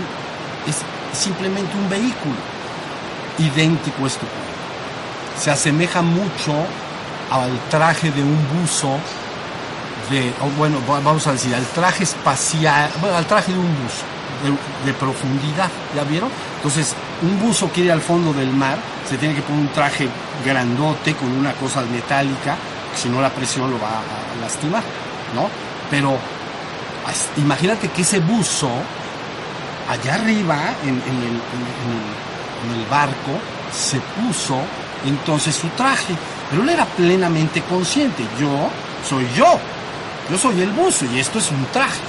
[0.66, 0.78] es
[1.16, 2.34] simplemente un vehículo.
[3.38, 4.26] Idéntico es tu
[5.40, 6.52] Se asemeja mucho
[7.30, 8.98] al traje de un buzo
[10.10, 14.04] de, bueno, vamos a decir, al traje espacial, bueno, al traje de un buzo,
[14.84, 16.30] de, profundidad, ¿ya vieron?
[16.56, 18.78] Entonces, un buzo que ir al fondo del mar,
[19.08, 20.08] se tiene que poner un traje
[20.44, 22.56] grandote con una cosa metálica,
[22.94, 24.82] si no la presión lo va a lastimar,
[25.34, 25.48] ¿no?
[25.90, 26.16] Pero
[27.36, 28.70] imagínate que ese buzo,
[29.88, 31.40] allá arriba, en, el,
[32.64, 33.38] en el barco,
[33.72, 34.60] se puso
[35.06, 36.14] entonces su traje,
[36.50, 38.70] pero él era plenamente consciente, yo
[39.08, 39.58] soy yo,
[40.30, 42.00] yo soy el buzo y esto es un traje.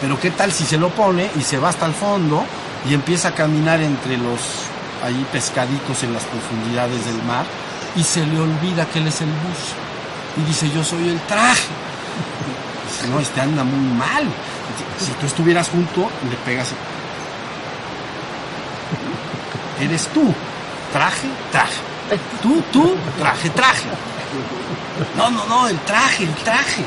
[0.00, 2.44] Pero qué tal si se lo pone y se va hasta el fondo
[2.88, 4.40] y empieza a caminar entre los
[5.04, 7.44] ahí pescaditos en las profundidades del mar
[7.96, 9.74] y se le olvida que él es el buzo.
[10.36, 11.68] Y dice, yo soy el traje.
[12.88, 14.24] Dice, no, este anda muy mal.
[14.98, 16.68] Si tú estuvieras junto, le pegas.
[19.80, 20.34] eres tú.
[20.92, 21.89] Traje, traje.
[22.42, 23.88] Tú, tú, traje, traje.
[25.16, 26.84] No, no, no, el traje, el traje.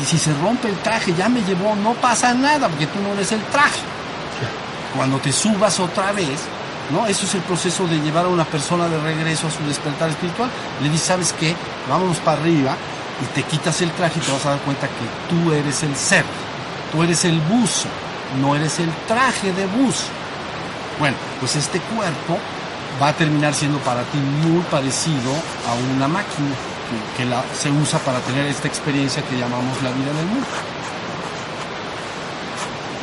[0.00, 3.12] Y, si se rompe el traje, ya me llevó, no pasa nada, porque tú no
[3.12, 3.80] eres el traje.
[4.96, 6.40] Cuando te subas otra vez,
[6.90, 7.06] ¿no?
[7.06, 10.50] Eso es el proceso de llevar a una persona de regreso a su despertar espiritual.
[10.82, 11.54] Le dices, ¿sabes qué?
[11.88, 12.76] Vámonos para arriba
[13.22, 15.94] y te quitas el traje y te vas a dar cuenta que tú eres el
[15.96, 16.24] ser,
[16.90, 17.88] tú eres el buzo,
[18.40, 20.04] no eres el traje de buzo.
[20.98, 22.38] Bueno, pues este cuerpo
[23.00, 25.32] va a terminar siendo para ti muy parecido
[25.68, 26.54] a una máquina
[27.16, 30.46] que, la, se usa para tener esta experiencia que llamamos la vida en el mundo.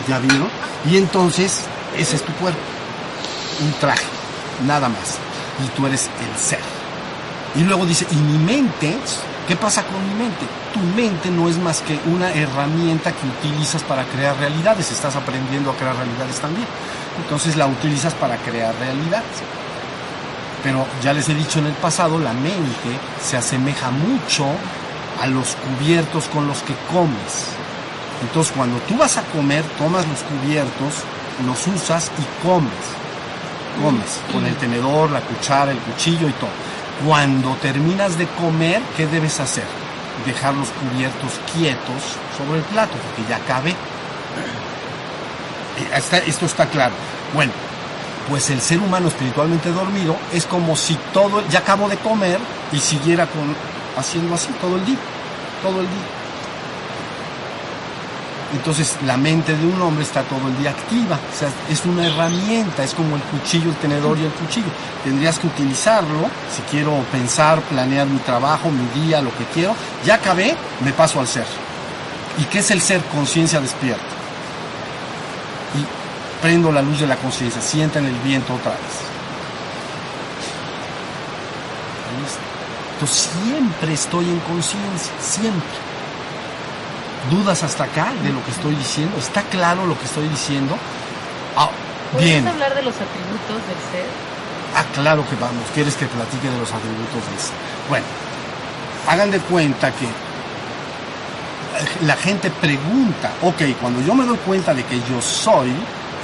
[0.07, 0.49] ¿Ya vieron?
[0.89, 1.61] Y entonces,
[1.97, 2.59] ese es tu cuerpo
[3.61, 4.05] un traje,
[4.65, 5.17] nada más.
[5.63, 6.59] Y tú eres el ser.
[7.55, 8.97] Y luego dice, y mi mente,
[9.47, 10.45] ¿qué pasa con mi mente?
[10.73, 14.91] Tu mente no es más que una herramienta que utilizas para crear realidades.
[14.91, 16.67] Estás aprendiendo a crear realidades también.
[17.21, 19.43] Entonces la utilizas para crear realidades.
[20.64, 24.45] Pero ya les he dicho en el pasado, la mente se asemeja mucho
[25.22, 27.47] a los cubiertos con los que comes.
[28.22, 30.93] Entonces cuando tú vas a comer, tomas los cubiertos,
[31.45, 32.99] los usas y comes
[33.82, 36.49] comes, con el tenedor, la cuchara, el cuchillo y todo.
[37.05, 39.66] Cuando terminas de comer, ¿qué debes hacer?
[40.26, 43.76] Dejar los cubiertos quietos sobre el plato, porque ya cabe.
[46.26, 46.93] Esto está claro.
[47.34, 47.53] Bueno,
[48.30, 52.39] pues el ser humano espiritualmente dormido es como si todo, ya acabo de comer
[52.71, 53.55] y siguiera con,
[53.97, 54.97] haciendo así todo el día,
[55.63, 56.19] todo el día.
[58.53, 62.07] Entonces la mente de un hombre está todo el día activa, o sea, es una
[62.07, 64.69] herramienta, es como el cuchillo, el tenedor y el cuchillo.
[65.03, 69.75] Tendrías que utilizarlo si quiero pensar, planear mi trabajo, mi día, lo que quiero.
[70.05, 71.45] Ya acabé, me paso al ser.
[72.38, 73.01] ¿Y qué es el ser?
[73.03, 74.18] Conciencia despierta.
[76.41, 78.79] Prendo la luz de la conciencia, sienta en el viento otra vez.
[82.93, 85.89] Entonces siempre estoy en conciencia, siempre
[87.29, 89.17] dudas hasta acá de lo que estoy diciendo?
[89.17, 90.77] ¿Está claro lo que estoy diciendo?
[91.57, 91.69] Ah,
[92.13, 94.07] ¿Puedes hablar de los atributos del ser?
[94.75, 95.63] Ah, claro que vamos.
[95.73, 97.55] ¿Quieres que platique de los atributos del ser?
[97.89, 98.05] Bueno,
[99.07, 100.07] hagan de cuenta que
[102.05, 105.71] la gente pregunta, ok, cuando yo me doy cuenta de que yo soy,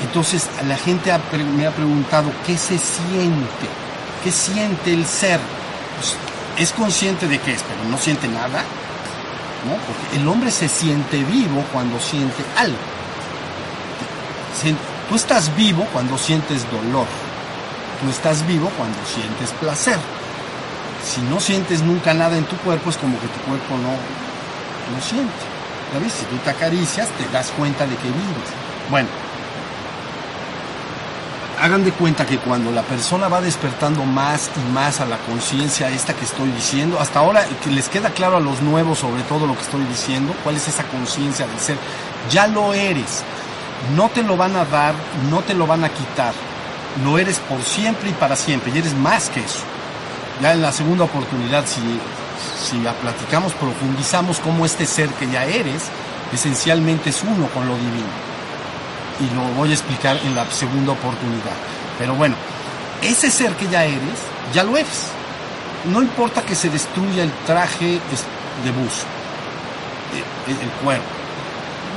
[0.04, 1.12] entonces la gente
[1.58, 3.68] me ha preguntado, ¿qué se siente?
[4.24, 5.40] ¿Qué siente el ser?
[5.96, 6.16] Pues,
[6.58, 8.64] es consciente de qué es, pero no siente nada.
[9.66, 12.78] Porque el hombre se siente vivo cuando siente algo.
[15.10, 17.08] Tú estás vivo cuando sientes dolor.
[18.02, 19.98] Tú estás vivo cuando sientes placer.
[21.04, 23.92] Si no sientes nunca nada en tu cuerpo, es como que tu cuerpo no,
[24.96, 25.34] no siente.
[25.92, 26.14] ¿Sabes?
[26.14, 28.50] Si tú te acaricias, te das cuenta de que vives.
[28.90, 29.10] Bueno,
[31.66, 35.90] hagan de cuenta que cuando la persona va despertando más y más a la conciencia
[35.90, 39.48] esta que estoy diciendo, hasta ahora que les queda claro a los nuevos sobre todo
[39.48, 41.78] lo que estoy diciendo, cuál es esa conciencia del ser,
[42.30, 43.24] ya lo eres,
[43.96, 44.94] no te lo van a dar,
[45.32, 46.36] no te lo van a quitar,
[47.04, 49.64] lo eres por siempre y para siempre, y eres más que eso.
[50.44, 51.82] Ya en la segunda oportunidad, si,
[52.64, 55.82] si la platicamos, profundizamos cómo este ser que ya eres,
[56.32, 58.35] esencialmente es uno con lo divino
[59.20, 61.56] y lo voy a explicar en la segunda oportunidad.
[61.98, 62.36] Pero bueno,
[63.02, 64.20] ese ser que ya eres,
[64.54, 65.10] ya lo eres.
[65.86, 69.06] No importa que se destruya el traje de buzo,
[70.48, 71.06] eh, el, cuerpo.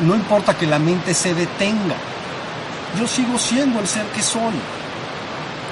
[0.03, 1.97] No importa que la mente se detenga.
[2.99, 4.55] Yo sigo siendo el ser que soy.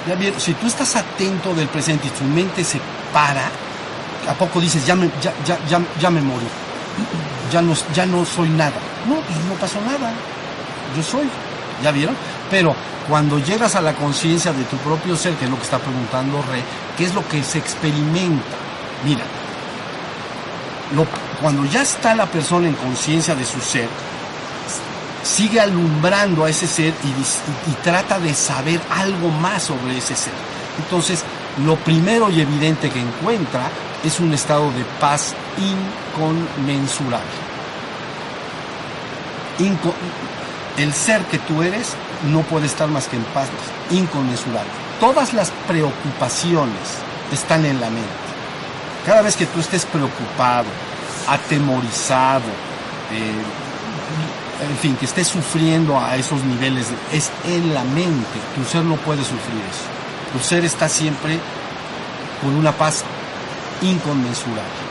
[0.07, 2.79] Ya bien, si tú estás atento del presente y tu mente se
[3.13, 3.49] para,
[4.29, 6.47] ¿a poco dices, ya me, ya, ya, ya, ya me morí?
[7.51, 8.75] Ya no, ya no soy nada.
[9.07, 10.11] No, pues no pasó nada
[10.95, 11.27] yo soy.
[11.83, 12.15] ¿Ya vieron?
[12.49, 12.75] Pero
[13.07, 16.41] cuando llegas a la conciencia de tu propio ser, que es lo que está preguntando
[16.41, 16.63] Re,
[16.97, 18.43] ¿qué es lo que se experimenta?
[19.05, 19.23] Mira,
[21.41, 23.87] cuando ya está la persona en conciencia de su ser,
[25.23, 30.33] sigue alumbrando a ese ser y, y, trata de saber algo más sobre ese ser.
[30.79, 31.23] Entonces,
[31.65, 33.69] lo primero y evidente que encuentra
[34.03, 37.47] es un estado de paz inconmensurable
[40.77, 41.93] el ser que tú eres
[42.31, 43.47] no puede estar más que en paz
[43.89, 44.69] inconmensurable.
[44.99, 46.99] Todas las preocupaciones
[47.31, 48.07] están en la mente.
[49.05, 50.67] Cada vez que tú estés preocupado,
[51.27, 52.45] atemorizado,
[53.11, 58.39] eh, en fin, que estés sufriendo a esos niveles, es en la mente.
[58.55, 60.33] Tu ser no puede sufrir eso.
[60.33, 61.39] Tu ser está siempre
[62.41, 63.03] con una paz
[63.81, 64.87] inconmensurable.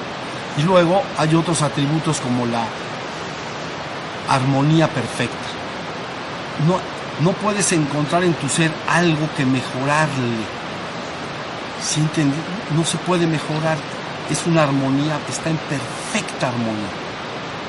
[0.57, 2.64] Y luego hay otros atributos como la
[4.28, 5.45] armonía perfecta
[6.64, 6.80] no,
[7.20, 10.44] No puedes encontrar en tu ser algo que mejorarle.
[11.82, 12.36] ¿Sí entendí?
[12.74, 13.78] No se puede mejorar.
[14.30, 16.90] Es una armonía, está en perfecta armonía.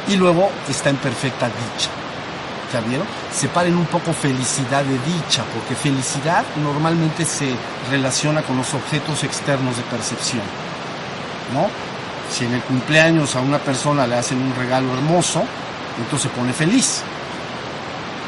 [0.07, 1.89] Y luego está en perfecta dicha.
[2.73, 3.07] ¿Ya vieron?
[3.33, 7.53] Separen un poco felicidad de dicha, porque felicidad normalmente se
[7.89, 10.43] relaciona con los objetos externos de percepción.
[11.53, 11.69] ¿No?
[12.29, 15.43] Si en el cumpleaños a una persona le hacen un regalo hermoso,
[15.97, 17.03] entonces se pone feliz.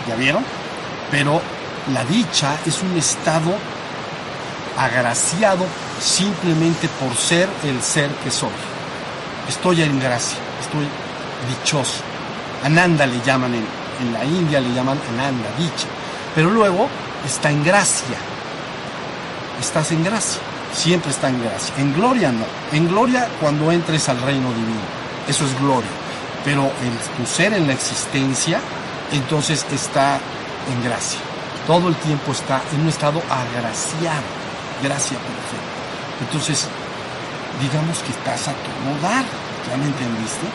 [0.10, 0.44] ¿Ya vieron?
[1.12, 1.40] Pero
[1.94, 3.54] la dicha es un estado
[4.76, 5.66] agraciado
[6.02, 8.50] simplemente por ser el ser que soy.
[9.48, 10.88] Estoy en gracia, estoy
[11.48, 12.02] dichoso.
[12.64, 13.66] Ananda le llaman en,
[14.02, 15.88] en la India, le llaman Ananda, dicha.
[16.34, 16.88] Pero luego
[17.24, 18.18] está en gracia.
[19.62, 20.42] Estás en gracia,
[20.74, 21.76] siempre está en gracia.
[21.78, 22.46] En gloria no.
[22.72, 24.90] En gloria cuando entres al reino divino.
[25.28, 25.90] Eso es gloria.
[26.44, 28.60] Pero el, tu ser en la existencia,
[29.12, 30.20] entonces está
[30.72, 31.20] en gracia.
[31.68, 34.24] Todo el tiempo está en un estado agraciado,
[34.82, 35.80] gracia perfecta.
[36.22, 36.68] Entonces,
[37.62, 39.26] digamos que estás a todo dar,
[39.70, 40.48] ¿ya me entendiste?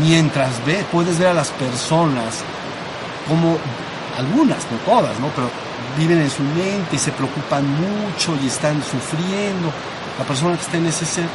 [0.00, 2.42] Mientras ve, puedes ver a las personas
[3.28, 3.58] como
[4.16, 5.28] algunas, no todas, ¿no?
[5.28, 5.50] Pero
[5.96, 9.72] viven en su mente y se preocupan mucho y están sufriendo.
[10.18, 11.26] La persona que está en ese ser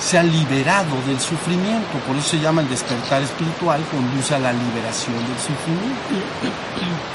[0.00, 4.52] se ha liberado del sufrimiento, por eso se llama el despertar espiritual, conduce a la
[4.52, 5.96] liberación del sufrimiento.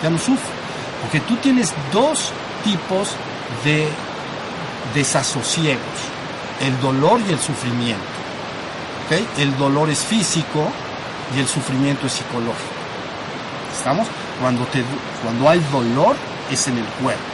[0.02, 0.50] Ya no sufre,
[1.02, 2.32] porque tú tienes dos
[2.64, 3.10] tipos
[3.64, 3.88] de
[4.94, 5.82] desasosiegos,
[6.60, 8.02] el dolor y el sufrimiento.
[9.06, 9.28] ¿okay?
[9.38, 10.72] El dolor es físico
[11.36, 12.82] y el sufrimiento es psicológico.
[13.78, 14.08] ¿Estamos?
[14.40, 14.84] Cuando, te,
[15.24, 16.16] cuando hay dolor
[16.50, 17.31] es en el cuerpo.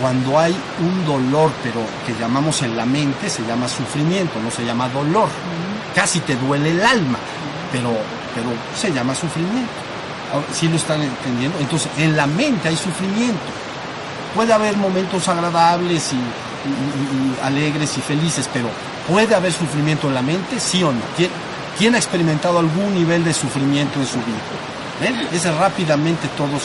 [0.00, 4.64] Cuando hay un dolor, pero que llamamos en la mente, se llama sufrimiento, no se
[4.64, 5.28] llama dolor.
[5.94, 7.18] Casi te duele el alma,
[7.70, 7.90] pero,
[8.34, 9.68] pero se llama sufrimiento.
[10.54, 11.58] ¿Sí lo están entendiendo?
[11.58, 13.44] Entonces, en la mente hay sufrimiento.
[14.34, 18.68] Puede haber momentos agradables y, y, y alegres y felices, pero
[19.06, 20.60] ¿puede haber sufrimiento en la mente?
[20.60, 21.00] ¿Sí o no?
[21.16, 21.30] ¿Quién,
[21.76, 24.38] quién ha experimentado algún nivel de sufrimiento en su vida?
[25.00, 25.28] ¿Ven?
[25.32, 26.62] Ese rápidamente todos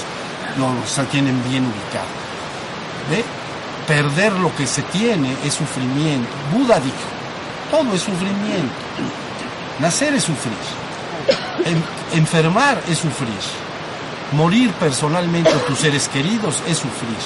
[0.58, 2.25] lo tienen bien ubicado.
[3.88, 6.30] Perder lo que se tiene es sufrimiento.
[6.52, 6.96] Buda dijo,
[7.70, 8.74] todo es sufrimiento.
[9.80, 10.54] Nacer es sufrir.
[11.66, 11.84] En,
[12.18, 13.30] enfermar es sufrir.
[14.32, 17.18] Morir personalmente a tus seres queridos es sufrir.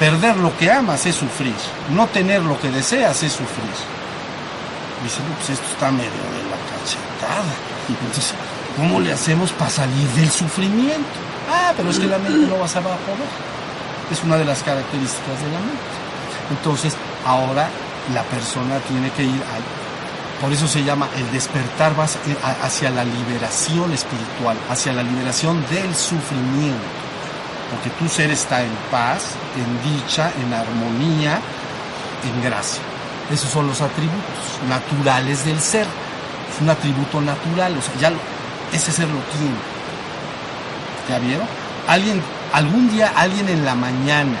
[0.00, 1.54] Perder lo que amas es sufrir.
[1.90, 3.70] No tener lo que deseas es sufrir.
[5.04, 7.54] Dice, pues esto está medio de la cachetada.
[7.88, 8.34] Entonces,
[8.76, 11.08] ¿cómo le hacemos para salir del sufrimiento?
[11.48, 13.52] Ah, pero es que la mente no vas a poder.
[14.12, 15.92] Es una de las características de la mente.
[16.50, 16.94] Entonces,
[17.26, 17.68] ahora
[18.14, 22.18] la persona tiene que ir a, por eso se llama el despertar vas
[22.62, 26.82] hacia la liberación espiritual, hacia la liberación del sufrimiento.
[27.70, 29.22] Porque tu ser está en paz,
[29.56, 31.40] en dicha, en armonía,
[32.24, 32.82] en gracia.
[33.30, 35.86] Esos son los atributos naturales del ser.
[36.52, 38.18] Es un atributo natural, ya lo,
[38.72, 39.56] ese ser lo tiene.
[41.08, 41.46] ¿Ya vieron?
[41.86, 42.20] Alguien,
[42.52, 44.36] algún día alguien en la mañana,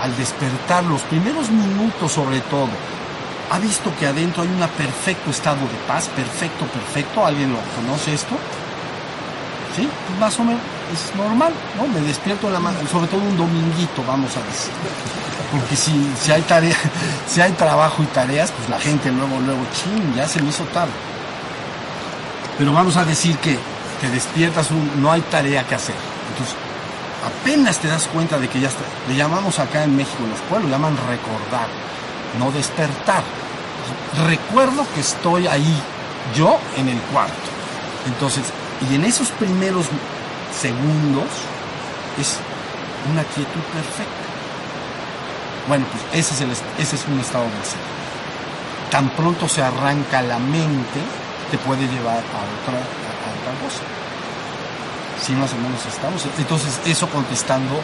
[0.00, 2.68] al despertar, los primeros minutos sobre todo,
[3.50, 7.24] ha visto que adentro hay un perfecto estado de paz, perfecto, perfecto.
[7.24, 8.36] ¿Alguien lo conoce esto?
[9.76, 9.88] ¿Sí?
[10.08, 10.60] Pues más o menos
[10.92, 11.86] es normal, ¿no?
[11.86, 14.72] Me despierto en la mañana, sobre todo un dominguito, vamos a decir.
[15.52, 16.76] Porque si, si hay tarea,
[17.28, 20.64] si hay trabajo y tareas, pues la gente luego, luego, ching, ya se me hizo
[20.64, 20.92] tarde.
[22.58, 23.58] Pero vamos a decir que
[24.00, 25.94] te despiertas, un, no hay tarea que hacer.
[26.30, 26.56] Entonces,
[27.24, 28.84] apenas te das cuenta de que ya está.
[29.08, 31.68] Le llamamos acá en México, en los pueblos, llaman recordar,
[32.38, 33.22] no despertar.
[34.26, 35.82] Recuerdo que estoy ahí,
[36.34, 37.34] yo en el cuarto.
[38.06, 38.44] Entonces,
[38.88, 39.86] y en esos primeros
[40.58, 41.28] segundos
[42.20, 42.38] es
[43.10, 44.24] una quietud perfecta.
[45.68, 47.80] Bueno, pues ese es, el, ese es un estado de ser.
[48.90, 51.00] Tan pronto se arranca la mente,
[51.50, 52.80] te puede llevar a otra
[53.62, 54.03] cosa.
[55.24, 56.26] Sí, más o menos estamos.
[56.36, 57.80] Entonces, eso contestando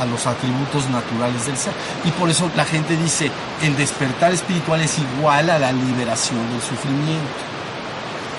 [0.00, 1.72] a los atributos naturales del ser.
[2.04, 3.32] Y por eso la gente dice,
[3.62, 7.34] el despertar espiritual es igual a la liberación del sufrimiento.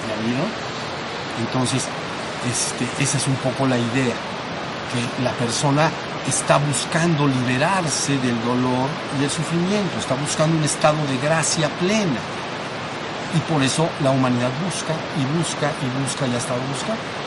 [0.08, 0.48] ¿Ya vieron?
[1.46, 1.84] Entonces,
[2.50, 4.16] este, esa es un poco la idea,
[4.94, 5.90] que la persona
[6.26, 8.88] está buscando liberarse del dolor
[9.18, 12.22] y del sufrimiento, está buscando un estado de gracia plena.
[13.36, 17.25] Y por eso la humanidad busca y busca y busca y ha estado buscando.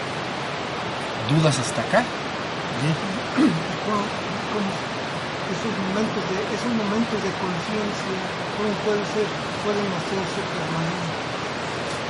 [1.29, 2.05] ¿Dudas hasta acá?
[2.81, 2.95] Bien.
[5.49, 8.17] esos momentos de, esos momentos de conciencia,
[8.57, 9.27] ¿cómo pueden ser,
[9.65, 11.19] pueden hacerse permanentes?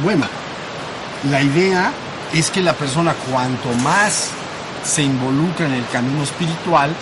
[0.02, 0.26] Bueno,
[1.30, 1.92] la idea
[2.32, 4.30] es que la persona cuanto más
[4.84, 6.94] se involucra en el camino espiritual,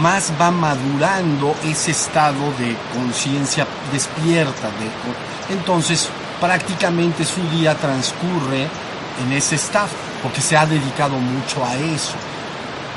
[0.00, 4.68] más va madurando ese estado de conciencia despierta.
[4.68, 6.08] De, entonces,
[6.40, 8.68] prácticamente su día transcurre
[9.22, 9.88] en ese estado,
[10.24, 12.14] porque se ha dedicado mucho a eso.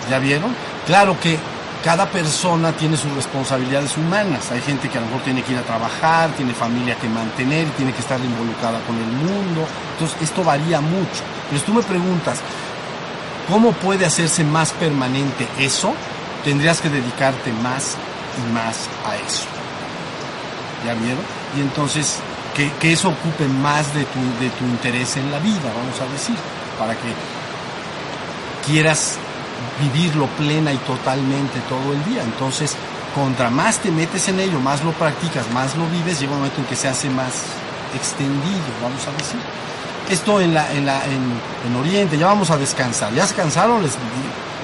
[0.10, 0.56] ¿Ya vieron?
[0.88, 1.38] Claro que
[1.84, 4.50] cada persona tiene sus responsabilidades humanas.
[4.50, 7.68] Hay gente que a lo mejor tiene que ir a trabajar, tiene familia que mantener,
[7.72, 9.68] tiene que estar involucrada con el mundo.
[9.94, 11.22] Entonces, esto varía mucho.
[11.50, 12.40] Pero si tú me preguntas,
[13.50, 15.94] ¿cómo puede hacerse más permanente eso?
[16.46, 17.98] Tendrías que dedicarte más
[18.38, 19.44] y más a eso.
[20.86, 21.24] ¿Ya vieron?
[21.58, 22.20] Y entonces,
[22.56, 26.12] que, que eso ocupe más de tu, de tu interés en la vida, vamos a
[26.14, 26.38] decir,
[26.78, 27.14] para que
[28.66, 29.18] quieras
[29.82, 32.24] vivirlo plena y totalmente todo el día.
[32.24, 32.76] Entonces,
[33.16, 36.62] contra más te metes en ello, más lo practicas, más lo vives, llega un momento
[36.62, 37.34] en que se hace más
[37.96, 39.40] extendido, vamos a decir.
[40.10, 43.14] Esto en, la, en, la, en, Oriente, ya vamos a descansar.
[43.14, 43.82] ¿Ya se cansaron?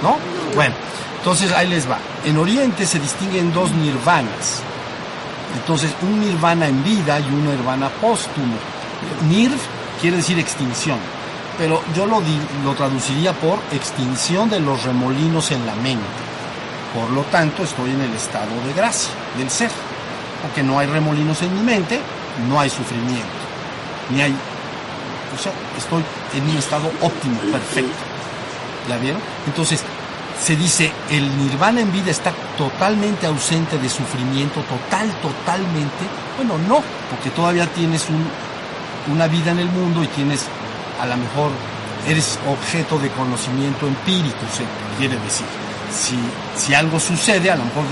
[0.01, 0.17] ¿No?
[0.55, 0.73] Bueno,
[1.17, 1.97] entonces ahí les va.
[2.23, 4.61] En Oriente se distinguen dos nirvanas.
[5.55, 8.55] Entonces, un nirvana en vida y un nirvana póstumo.
[9.27, 9.59] Nirv
[9.99, 10.97] quiere decir extinción
[11.57, 12.21] pero yo lo,
[12.63, 16.03] lo traduciría por extinción de los remolinos en la mente.
[16.93, 19.71] Por lo tanto, estoy en el estado de gracia del ser.
[20.41, 21.99] Porque no hay remolinos en mi mente,
[22.49, 23.27] no hay sufrimiento.
[24.09, 24.35] Ni hay.
[25.33, 26.03] O sea, estoy
[26.35, 27.97] en un estado óptimo, perfecto.
[28.89, 29.21] ¿La vieron?
[29.47, 29.83] Entonces,
[30.43, 36.03] se dice, el nirvana en vida está totalmente ausente de sufrimiento, total, totalmente.
[36.37, 38.25] Bueno, no, porque todavía tienes un,
[39.13, 40.45] una vida en el mundo y tienes
[41.03, 41.51] a lo mejor
[42.07, 44.63] eres objeto de conocimiento empírico, se
[44.97, 45.45] quiere decir.
[45.91, 47.83] Si, algo sucede, a lo mejor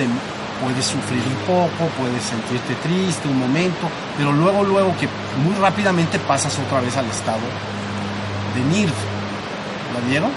[0.64, 5.10] puedes sufrir un poco, puedes sentirte triste un momento, pero luego, luego que
[5.44, 7.44] muy rápidamente pasas otra vez al estado
[8.56, 8.94] de nirv.
[9.94, 10.32] ¿La vieron?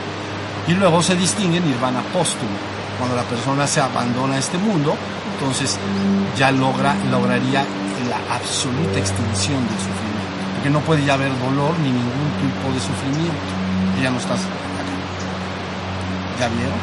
[0.66, 2.58] Y luego se distingue nirvana póstumo.
[2.98, 4.96] Cuando la persona se abandona a este mundo,
[5.34, 5.78] entonces
[6.36, 7.64] ya logra, lograría
[8.08, 10.13] la absoluta extinción del sufrimiento
[10.64, 13.36] que no puede ya haber dolor ni ningún tipo de sufrimiento.
[14.02, 14.64] ya no estás acá.
[16.40, 16.80] ¿Ya vieron?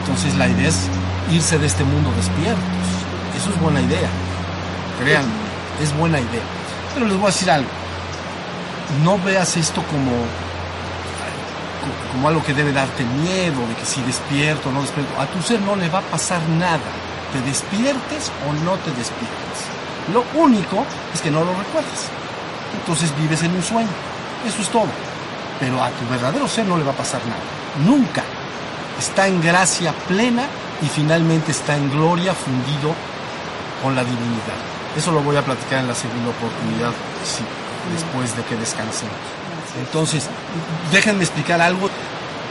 [0.00, 0.88] Entonces la idea es
[1.30, 2.88] irse de este mundo despiertos.
[3.36, 4.08] Eso es buena idea.
[4.98, 5.28] Créanme,
[5.82, 6.40] es buena idea.
[6.94, 7.68] Pero les voy a decir algo.
[9.04, 10.10] No veas esto como
[12.12, 15.42] como algo que debe darte miedo, de que si despierto o no despierto, a tu
[15.42, 16.90] ser no le va a pasar nada,
[17.34, 19.58] te despiertes o no te despiertes.
[20.14, 22.17] Lo único es que no lo recuerdas
[22.88, 23.90] entonces vives en un sueño.
[24.46, 24.88] Eso es todo.
[25.60, 27.42] Pero a tu verdadero ser no le va a pasar nada.
[27.84, 28.24] Nunca.
[28.98, 30.44] Está en gracia plena
[30.80, 32.94] y finalmente está en gloria fundido
[33.82, 34.56] con la divinidad.
[34.96, 36.92] Eso lo voy a platicar en la segunda oportunidad,
[37.24, 37.44] sí,
[37.92, 39.14] después de que descansemos.
[39.78, 40.26] Entonces,
[40.90, 41.90] déjenme explicar algo.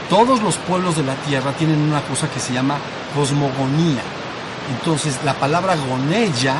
[0.08, 2.76] Todos los pueblos de la tierra tienen una cosa que se llama
[3.12, 4.02] cosmogonía.
[4.70, 6.54] Entonces, la palabra gonella,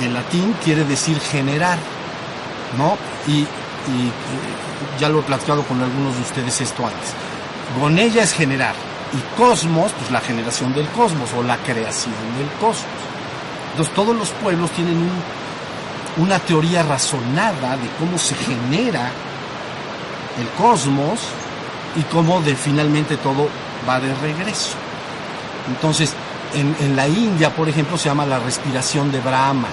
[0.00, 1.78] en latín, quiere decir generar.
[2.76, 2.96] ¿no?
[3.28, 3.46] Y,
[5.00, 7.12] ya lo he platicado con algunos de ustedes esto antes.
[7.80, 8.74] Gonella es generar
[9.12, 12.84] y cosmos, pues la generación del cosmos o la creación del cosmos.
[13.70, 15.08] Entonces todos los pueblos tienen
[16.18, 19.10] una teoría razonada de cómo se genera
[20.38, 21.20] el cosmos
[21.96, 23.48] y cómo de, finalmente todo
[23.88, 24.74] va de regreso.
[25.68, 26.14] Entonces,
[26.54, 29.68] en, la India, por ejemplo, se llama la respiración de Brahma.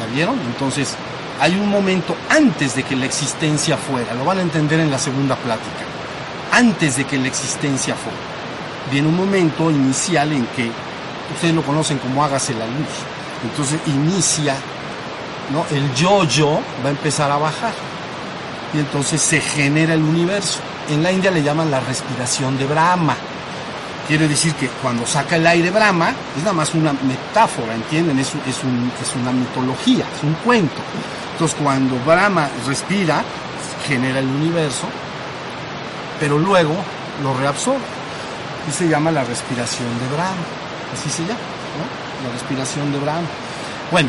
[0.00, 0.38] ¿La vieron?
[0.46, 0.96] Entonces,
[1.40, 4.98] hay un momento antes de que la existencia fuera, lo van a entender en la
[4.98, 5.84] segunda plática,
[6.52, 8.18] antes de que la existencia fuera.
[8.90, 10.70] Viene un momento inicial en que
[11.34, 12.88] ustedes lo conocen como hágase la luz.
[13.42, 14.54] Entonces inicia,
[15.52, 15.64] ¿no?
[15.74, 17.72] El yo-yo va a empezar a bajar.
[18.72, 20.58] Y entonces se genera el universo.
[20.90, 23.16] En la India le llaman la respiración de Brahma.
[24.06, 28.18] Quiere decir que cuando saca el aire Brahma, es nada más una metáfora, ¿entienden?
[28.18, 30.82] Es, es, es una mitología, es un cuento.
[31.34, 33.22] Entonces cuando Brahma respira,
[33.86, 34.86] genera el universo,
[36.18, 36.74] pero luego
[37.22, 37.84] lo reabsorbe.
[38.68, 40.44] Y se llama la respiración de Brahma.
[40.92, 41.40] Así se llama,
[41.76, 42.26] ¿no?
[42.26, 43.26] La respiración de Brahma.
[43.90, 44.08] Bueno,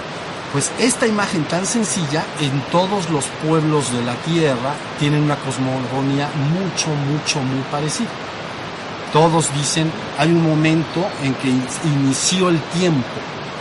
[0.53, 6.30] pues esta imagen tan sencilla en todos los pueblos de la tierra tienen una cosmogonía
[6.53, 8.07] mucho, mucho, muy parecida.
[9.11, 13.07] Todos dicen, hay un momento en que inició el tiempo,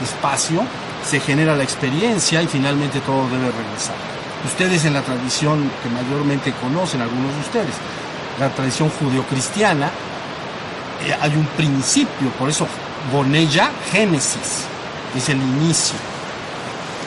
[0.03, 0.63] espacio,
[1.05, 3.97] se genera la experiencia y finalmente todo debe regresar.
[4.45, 7.75] Ustedes en la tradición que mayormente conocen, algunos de ustedes,
[8.39, 9.91] la tradición judeocristiana,
[11.05, 12.67] eh, hay un principio, por eso
[13.13, 14.65] Bonella, Génesis,
[15.15, 15.97] es el inicio.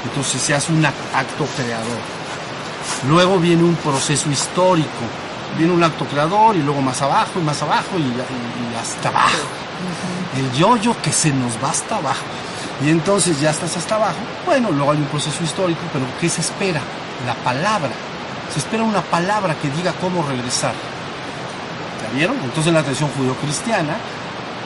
[0.04, 2.00] Entonces se hace un acto creador.
[3.08, 5.04] Luego viene un proceso histórico,
[5.56, 9.48] Viene un acto creador y luego más abajo y más abajo y, y hasta abajo.
[10.38, 12.26] El yo-yo que se nos va hasta abajo.
[12.84, 14.20] Y entonces ya estás hasta abajo.
[14.46, 16.82] Bueno, luego hay un proceso histórico, pero ¿qué se espera?
[17.26, 17.90] La palabra.
[18.54, 20.74] Se espera una palabra que diga cómo regresar.
[22.04, 22.38] ¿Ya vieron?
[22.38, 23.98] Entonces en la tradición judío-cristiana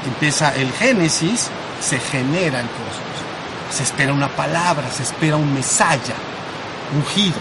[0.06, 1.50] empieza el Génesis,
[1.80, 3.72] se genera el cosmos.
[3.72, 6.16] Se espera una palabra, se espera un mesaya,
[6.94, 7.38] ungido.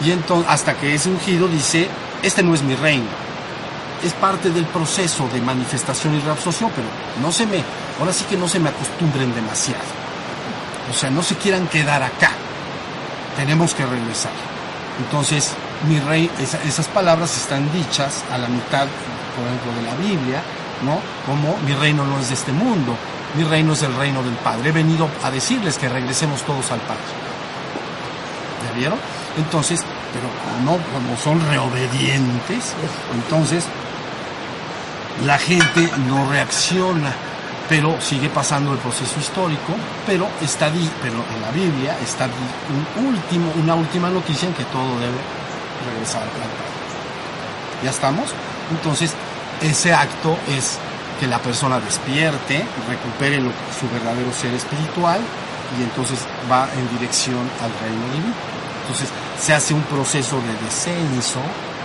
[0.00, 1.88] Y entonces, hasta que ese ungido dice,
[2.22, 3.06] este no es mi reino.
[4.02, 6.88] Es parte del proceso de manifestación y reabsorción, pero
[7.22, 7.62] no se me,
[8.00, 10.03] ahora sí que no se me acostumbren demasiado.
[10.90, 12.30] O sea, no se quieran quedar acá.
[13.36, 14.32] Tenemos que regresar.
[14.98, 15.52] Entonces,
[15.88, 16.30] mi rey,
[16.64, 18.86] esas palabras están dichas a la mitad,
[19.36, 20.42] por ejemplo, de la Biblia,
[20.84, 21.00] ¿no?
[21.26, 22.96] Como mi reino no es de este mundo,
[23.36, 24.68] mi reino es el reino del Padre.
[24.68, 27.02] He venido a decirles que regresemos todos al Padre.
[28.66, 28.98] ¿Ya vieron?
[29.36, 29.82] Entonces,
[30.12, 32.72] pero como, como son reobedientes,
[33.12, 33.64] entonces
[35.26, 37.12] la gente no reacciona,
[37.68, 39.72] pero sigue pasando el proceso histórico,
[40.06, 40.70] pero está
[41.02, 45.18] pero en la Biblia está un último, una última noticia en que todo debe
[45.90, 46.50] regresar al Padre.
[47.82, 48.30] ¿Ya estamos?
[48.70, 49.14] Entonces,
[49.60, 50.78] ese acto es
[51.20, 53.40] que la persona despierte, recupere
[53.78, 55.20] su verdadero ser espiritual
[55.78, 56.18] y entonces
[56.50, 58.34] va en dirección al reino divino.
[58.82, 59.08] Entonces
[59.40, 61.40] se hace un proceso de descenso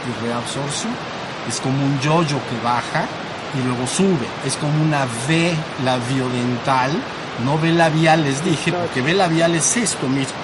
[0.08, 0.94] y reabsorción.
[1.48, 3.06] Es como un yoyo que baja
[3.58, 4.28] y luego sube.
[4.46, 6.92] Es como una V labiodental,
[7.44, 10.38] no V labial les dije, porque V labial es esto mismo.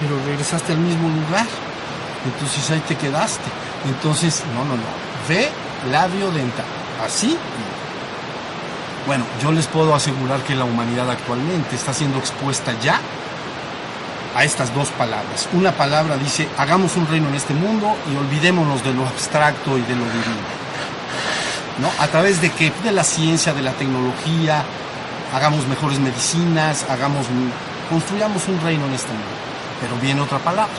[0.00, 1.46] Pero regresaste al mismo lugar.
[2.24, 3.48] Entonces ahí te quedaste.
[3.86, 4.82] Entonces, no, no, no.
[5.28, 5.48] V
[5.90, 6.66] labiodental.
[7.04, 7.36] Así
[9.06, 13.00] bueno, yo les puedo asegurar que la humanidad actualmente está siendo expuesta ya
[14.36, 15.48] a estas dos palabras.
[15.52, 19.82] Una palabra dice, hagamos un reino en este mundo y olvidémonos de lo abstracto y
[19.82, 20.59] de lo divino.
[21.88, 24.64] A través de que de la ciencia, de la tecnología,
[25.34, 27.26] hagamos mejores medicinas, hagamos
[27.88, 29.34] construyamos un reino en este mundo.
[29.80, 30.74] Pero viene otra palabra.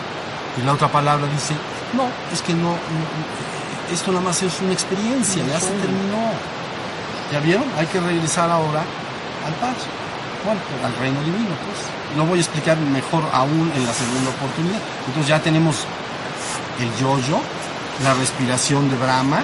[0.58, 1.54] Y la otra palabra dice,
[1.94, 2.76] no, es que no,
[3.92, 6.32] esto nada más es una experiencia, ya se terminó.
[7.32, 7.66] ¿Ya vieron?
[7.78, 8.84] Hay que regresar ahora
[9.46, 9.88] al paso.
[10.44, 12.18] Bueno, al reino divino, pues.
[12.18, 14.80] Lo voy a explicar mejor aún en la segunda oportunidad.
[15.08, 15.86] Entonces ya tenemos
[16.80, 17.40] el yoyo,
[18.04, 19.44] la respiración de Brahma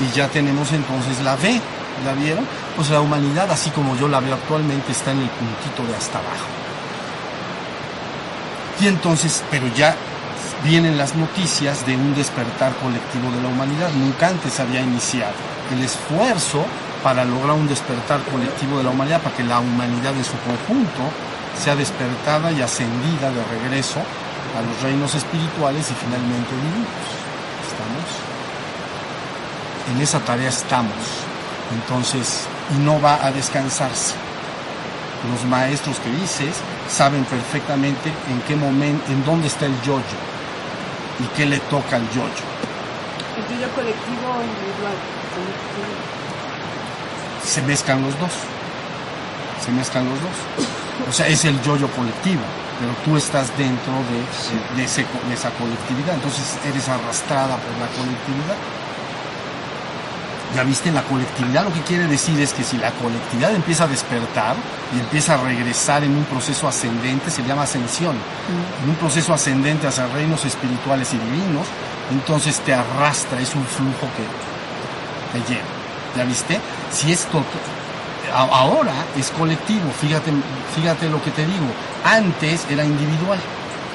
[0.00, 1.60] y ya tenemos entonces la V.
[2.04, 2.46] ¿La vieron?
[2.76, 6.18] Pues la humanidad, así como yo la veo actualmente, está en el puntito de hasta
[6.18, 6.48] abajo.
[8.80, 9.94] Y entonces, pero ya
[10.64, 13.90] vienen las noticias de un despertar colectivo de la humanidad.
[13.92, 15.34] Nunca antes había iniciado.
[15.72, 16.64] El esfuerzo
[17.02, 21.02] para lograr un despertar colectivo de la humanidad, para que la humanidad en su conjunto
[21.58, 27.29] sea despertada y ascendida de regreso a los reinos espirituales y finalmente divinos.
[29.90, 30.94] En esa tarea estamos.
[31.72, 34.14] Entonces, y no va a descansarse.
[35.30, 36.56] Los maestros que dices
[36.88, 40.18] saben perfectamente en qué momento, en dónde está el yoyo
[41.18, 42.44] y qué le toca al yoyo.
[43.36, 44.94] El yoyo colectivo o individual
[47.44, 48.32] se mezclan los dos.
[49.64, 50.32] Se mezclan los dos.
[51.08, 52.42] O sea, es el yoyo colectivo,
[52.78, 58.56] pero tú estás dentro de, esa colectividad, entonces eres arrastrada por la colectividad.
[60.54, 60.90] ¿Ya viste?
[60.90, 64.56] La colectividad lo que quiere decir es que si la colectividad empieza a despertar
[64.96, 68.84] y empieza a regresar en un proceso ascendente, se llama ascensión, mm.
[68.84, 71.66] en un proceso ascendente hacia reinos espirituales y divinos,
[72.10, 75.66] entonces te arrastra, es un flujo que te lleva.
[76.16, 76.58] ¿Ya viste?
[76.90, 77.44] Si esto
[78.32, 80.32] ahora es colectivo, fíjate,
[80.74, 81.66] fíjate lo que te digo,
[82.04, 83.38] antes era individual.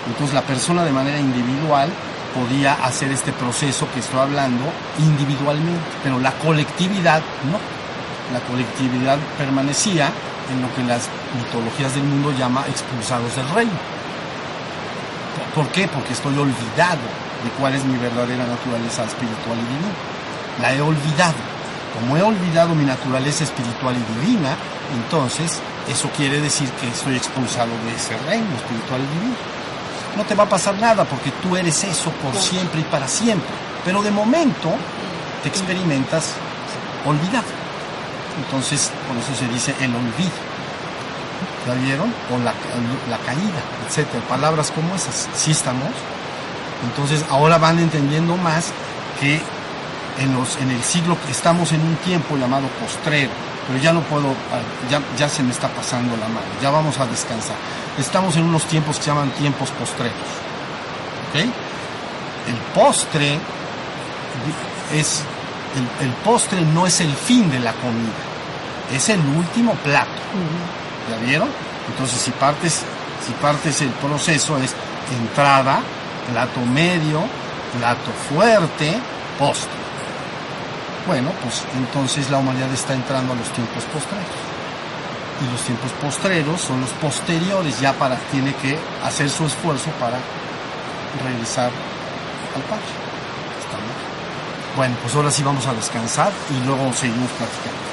[0.07, 1.89] Entonces la persona de manera individual
[2.35, 4.65] podía hacer este proceso que estoy hablando
[4.99, 7.57] individualmente, pero la colectividad no.
[8.33, 10.11] La colectividad permanecía
[10.51, 11.07] en lo que las
[11.37, 13.79] mitologías del mundo llama expulsados del reino.
[15.55, 15.87] ¿Por qué?
[15.87, 17.05] Porque estoy olvidado
[17.43, 19.93] de cuál es mi verdadera naturaleza espiritual y divina.
[20.61, 21.55] La he olvidado
[21.95, 24.57] como he olvidado mi naturaleza espiritual y divina,
[24.93, 29.35] entonces eso quiere decir que estoy expulsado de ese reino espiritual y divino.
[30.15, 33.49] No te va a pasar nada porque tú eres eso por siempre y para siempre.
[33.83, 34.73] Pero de momento
[35.43, 36.33] te experimentas
[37.05, 37.45] olvidado.
[38.43, 40.31] Entonces, por eso se dice el olvido.
[41.67, 42.13] ¿Ya vieron?
[42.33, 42.53] O la,
[43.09, 44.23] la caída, etcétera.
[44.27, 45.27] Palabras como esas.
[45.35, 45.89] Sí estamos.
[46.83, 48.71] Entonces, ahora van entendiendo más
[49.19, 49.41] que
[50.19, 53.31] en, los, en el siglo que estamos en un tiempo llamado postrero,
[53.67, 56.99] pero ya no puedo, ah, ya, ya se me está pasando la mano, ya vamos
[56.99, 57.55] a descansar.
[57.97, 60.13] Estamos en unos tiempos que se llaman tiempos postreros.
[61.35, 63.37] El postre
[64.93, 65.21] es
[65.75, 68.23] el, el postre no es el fin de la comida,
[68.93, 70.09] es el último plato.
[71.09, 71.49] ¿Ya vieron?
[71.89, 72.81] Entonces si partes,
[73.25, 74.73] si partes el proceso es
[75.19, 75.81] entrada,
[76.31, 77.23] plato medio,
[77.77, 78.97] plato fuerte,
[79.37, 79.84] postre.
[81.07, 84.25] Bueno, pues entonces la humanidad está entrando a los tiempos postreros.
[85.41, 90.17] Y los tiempos postreros son los posteriores, ya para, tiene que hacer su esfuerzo para
[91.23, 91.69] regresar
[92.55, 92.85] al Padre.
[93.61, 93.93] Está bien.
[94.75, 97.85] Bueno, pues ahora sí vamos a descansar y luego seguimos platicando.